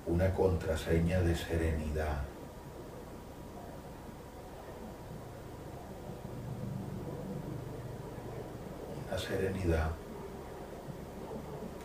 una 0.06 0.34
contraseña 0.34 1.22
de 1.22 1.36
serenidad. 1.36 2.24
Serenidad 9.16 9.92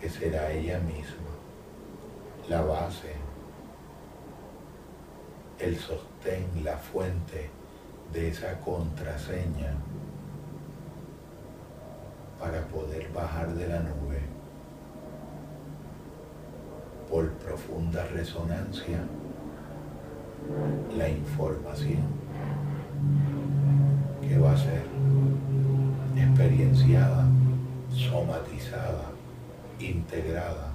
que 0.01 0.11
será 0.11 0.51
ella 0.51 0.80
misma 0.80 1.30
la 2.49 2.62
base, 2.62 3.14
el 5.61 5.78
sostén, 5.78 6.64
la 6.64 6.76
fuente 6.76 7.58
de 8.13 8.29
esa 8.29 8.59
contraseña 8.61 9.75
para 12.39 12.63
poder 12.67 13.11
bajar 13.13 13.53
de 13.55 13.69
la 13.69 13.81
nube 13.81 14.21
por 17.11 17.31
profunda 17.33 18.05
resonancia 18.07 19.01
la 20.97 21.09
información 21.09 22.07
que 24.21 24.39
va 24.39 24.53
a 24.53 24.57
ser 24.57 24.83
experienciada, 26.17 27.27
somatizada, 27.91 29.11
integrada, 29.81 30.73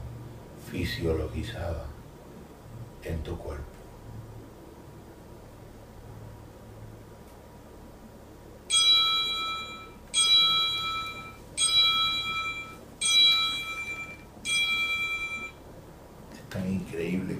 fisiologizada 0.69 1.85
en 3.03 3.19
tu 3.19 3.37
cuerpo. 3.37 3.72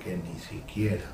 Que 0.04 0.18
ni 0.18 0.38
siquiera 0.40 1.06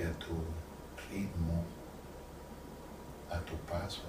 a 0.00 0.18
tu 0.18 0.34
ritmo, 1.10 1.64
a 3.30 3.38
tu 3.40 3.54
paso, 3.70 4.02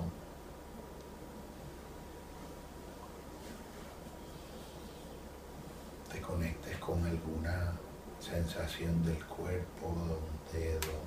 te 6.12 6.22
conectes 6.22 6.78
con 6.78 7.04
alguna 7.06 7.74
sensación 8.20 9.04
del 9.04 9.24
cuerpo, 9.26 9.88
de 9.88 10.14
un 10.14 10.40
dedo, 10.54 11.00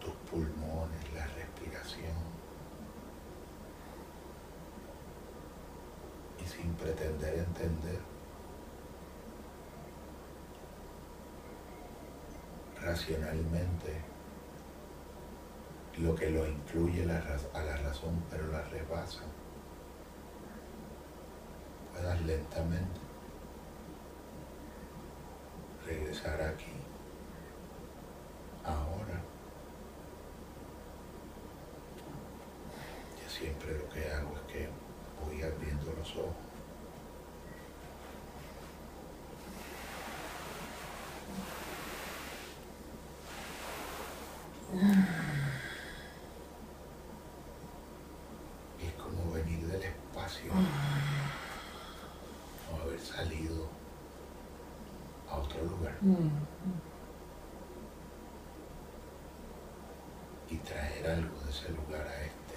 tus 0.00 0.14
pulmones, 0.30 1.12
la 1.14 1.26
respiración. 1.26 2.38
Y 6.40 6.46
sin 6.46 6.72
pretender 6.74 7.34
entender, 7.34 7.98
racionalmente 12.88 14.00
lo 15.98 16.14
que 16.14 16.30
lo 16.30 16.46
incluye 16.46 17.02
a 17.02 17.06
la 17.06 17.76
razón, 17.76 18.24
pero 18.30 18.46
la 18.46 18.62
rebasa. 18.62 19.24
Puedas 21.92 22.20
lentamente 22.22 23.00
regresar 25.84 26.40
aquí, 26.40 26.72
ahora. 28.64 29.20
Yo 33.20 33.28
siempre 33.28 33.76
lo 33.76 33.88
que 33.90 34.10
hago 34.12 34.34
es 34.36 34.52
que 34.52 34.68
voy 35.22 35.42
abriendo 35.42 35.92
los 35.98 36.16
ojos. 36.16 36.48
Y 60.48 60.56
traer 60.58 61.10
algo 61.10 61.40
de 61.40 61.50
ese 61.50 61.68
lugar 61.70 62.06
a 62.06 62.22
este 62.22 62.54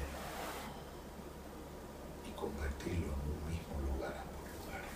y 2.30 2.32
convertirlo 2.34 3.08
en 3.08 3.14
un 3.14 3.46
mismo 3.50 3.82
lugar, 3.94 4.14
ambos 4.18 4.46
lugares. 4.60 4.96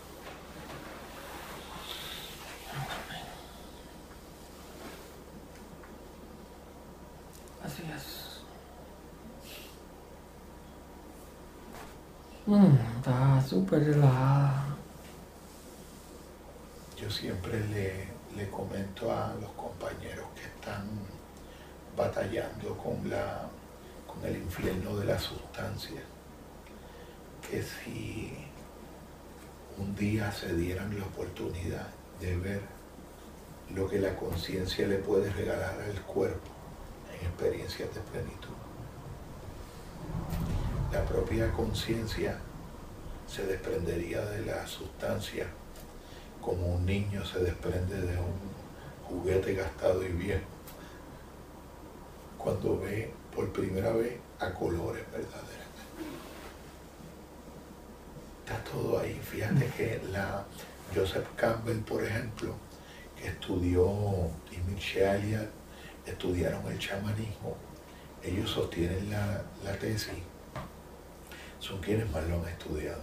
Es. 7.79 8.41
Mm, 12.45 12.75
está 12.97 13.41
súper 13.41 13.83
relajada. 13.83 14.65
Yo 16.97 17.09
siempre 17.09 17.59
le 17.67 18.15
le 18.35 18.49
comento 18.49 19.11
a 19.11 19.33
los 19.39 19.51
compañeros 19.51 20.25
que 20.35 20.43
están 20.43 20.87
batallando 21.95 22.77
con, 22.77 23.09
la, 23.09 23.47
con 24.05 24.23
el 24.25 24.37
infierno 24.37 24.97
de 24.97 25.05
la 25.05 25.17
sustancia, 25.17 26.01
que 27.49 27.63
si 27.63 28.33
un 29.77 29.95
día 29.95 30.31
se 30.31 30.53
dieran 30.55 30.97
la 30.99 31.05
oportunidad 31.05 31.87
de 32.19 32.35
ver 32.37 32.61
lo 33.73 33.87
que 33.89 33.99
la 33.99 34.15
conciencia 34.15 34.87
le 34.87 34.97
puede 34.97 35.31
regalar 35.31 35.79
al 35.79 36.01
cuerpo 36.01 36.51
experiencias 37.25 37.93
de 37.93 38.01
plenitud, 38.01 38.55
la 40.91 41.03
propia 41.05 41.51
conciencia 41.51 42.39
se 43.27 43.45
desprendería 43.45 44.23
de 44.25 44.45
la 44.45 44.65
sustancia 44.67 45.47
como 46.45 46.75
un 46.75 46.85
niño 46.85 47.25
se 47.25 47.39
desprende 47.39 47.99
de 47.99 48.19
un 48.19 48.35
juguete 49.07 49.55
gastado 49.55 50.03
y 50.05 50.09
viejo 50.09 50.45
cuando 52.37 52.79
ve 52.79 53.11
por 53.35 53.51
primera 53.51 53.91
vez 53.93 54.19
a 54.39 54.53
colores 54.53 55.03
verdaderamente. 55.11 55.65
Está 58.45 58.63
todo 58.71 58.99
ahí. 58.99 59.19
Fíjate 59.23 59.65
que 59.75 59.99
la 60.11 60.45
Joseph 60.93 61.27
Campbell, 61.35 61.79
por 61.79 62.03
ejemplo, 62.03 62.53
que 63.19 63.29
estudió 63.29 63.89
y 64.51 64.57
Michelle 64.71 65.49
estudiaron 66.05 66.65
el 66.71 66.79
chamanismo, 66.79 67.55
ellos 68.23 68.49
sostienen 68.49 69.09
la, 69.09 69.43
la 69.63 69.77
tesis, 69.77 70.13
son 71.59 71.79
quienes 71.79 72.09
más 72.11 72.27
lo 72.27 72.41
han 72.41 72.47
estudiado, 72.47 73.01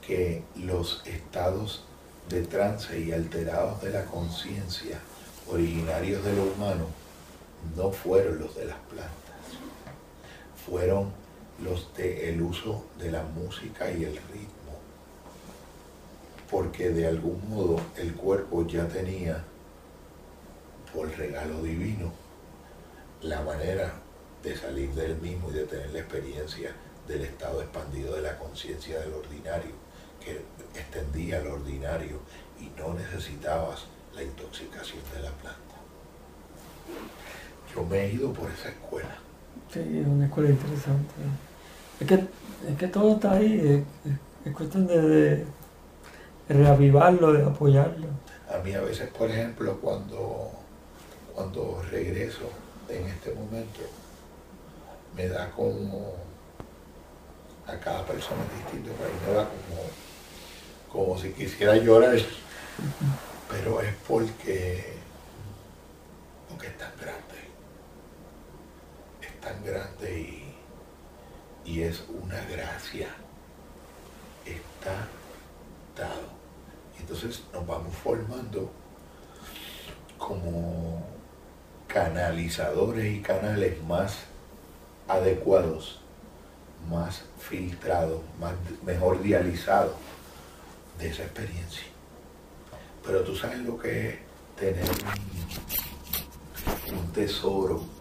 que 0.00 0.42
los 0.56 1.02
estados 1.06 1.84
de 2.28 2.42
trance 2.42 2.98
y 2.98 3.12
alterados 3.12 3.82
de 3.82 3.90
la 3.90 4.04
conciencia 4.04 4.98
originarios 5.50 6.22
de 6.24 6.36
lo 6.36 6.44
humano 6.44 6.86
no 7.76 7.90
fueron 7.90 8.38
los 8.38 8.54
de 8.54 8.66
las 8.66 8.78
plantas, 8.90 9.12
fueron 10.66 11.10
los 11.62 11.92
del 11.94 12.18
el 12.18 12.42
uso 12.42 12.84
de 12.98 13.10
la 13.10 13.22
música 13.22 13.90
y 13.90 14.04
el 14.04 14.16
ritmo, 14.16 14.78
porque 16.50 16.90
de 16.90 17.06
algún 17.06 17.48
modo 17.48 17.80
el 17.96 18.14
cuerpo 18.14 18.66
ya 18.66 18.86
tenía, 18.86 19.44
por 20.94 21.10
regalo 21.16 21.62
divino, 21.62 22.12
la 23.22 23.40
manera 23.42 23.92
de 24.42 24.56
salir 24.56 24.90
del 24.90 25.16
mismo 25.16 25.50
y 25.50 25.54
de 25.54 25.64
tener 25.64 25.90
la 25.90 26.00
experiencia 26.00 26.72
del 27.06 27.22
estado 27.22 27.62
expandido 27.62 28.14
de 28.14 28.22
la 28.22 28.38
conciencia 28.38 29.00
del 29.00 29.14
ordinario, 29.14 29.72
que 30.24 30.42
extendía 30.78 31.40
lo 31.40 31.54
ordinario 31.54 32.18
y 32.60 32.70
no 32.78 32.94
necesitabas 32.94 33.86
la 34.14 34.22
intoxicación 34.22 35.00
de 35.14 35.22
la 35.22 35.30
planta. 35.30 35.58
Yo 37.74 37.84
me 37.84 38.00
he 38.00 38.12
ido 38.12 38.32
por 38.32 38.50
esa 38.50 38.68
escuela. 38.68 39.16
Sí, 39.72 39.80
es 39.80 40.06
una 40.06 40.26
escuela 40.26 40.50
interesante. 40.50 41.14
Es 42.00 42.06
que, 42.06 42.14
es 42.14 42.78
que 42.78 42.88
todo 42.88 43.14
está 43.14 43.32
ahí, 43.32 43.84
es, 44.44 44.52
cuestión 44.52 44.86
de, 44.86 45.44
reavivarlo, 46.48 47.32
de 47.32 47.44
apoyarlo. 47.44 48.06
A 48.52 48.58
mí 48.62 48.72
a 48.72 48.80
veces, 48.80 49.10
por 49.10 49.30
ejemplo, 49.30 49.78
cuando, 49.80 50.50
cuando 51.34 51.82
regreso 51.90 52.50
en 52.88 53.06
este 53.06 53.32
momento, 53.32 53.80
me 55.14 55.28
da 55.28 55.50
como, 55.50 56.14
a 57.66 57.76
cada 57.78 58.04
persona 58.06 58.42
distinto, 58.56 58.90
me 58.98 59.34
da 59.34 59.48
como, 59.48 61.04
como 61.06 61.20
si 61.20 61.32
quisiera 61.32 61.76
llorar, 61.76 62.18
pero 63.50 63.80
es 63.80 63.94
porque, 64.06 64.84
porque 66.48 66.66
es 66.68 66.78
tan 66.78 66.92
grande 67.00 67.28
tan 69.40 69.64
grande 69.64 70.20
y, 70.20 71.70
y 71.70 71.82
es 71.82 72.04
una 72.08 72.40
gracia. 72.44 73.08
Está 74.44 75.08
dado. 75.96 76.28
Entonces 76.98 77.42
nos 77.52 77.66
vamos 77.66 77.94
formando 77.96 78.70
como 80.16 81.02
canalizadores 81.88 83.16
y 83.16 83.20
canales 83.20 83.82
más 83.84 84.18
adecuados, 85.08 86.00
más 86.88 87.22
filtrados, 87.40 88.20
más, 88.38 88.52
mejor 88.84 89.22
dializados 89.22 89.96
de 90.98 91.08
esa 91.08 91.22
experiencia. 91.22 91.84
Pero 93.04 93.22
tú 93.22 93.34
sabes 93.34 93.58
lo 93.60 93.78
que 93.78 94.08
es 94.08 94.14
tener 94.56 94.84
un 96.92 97.12
tesoro 97.12 97.97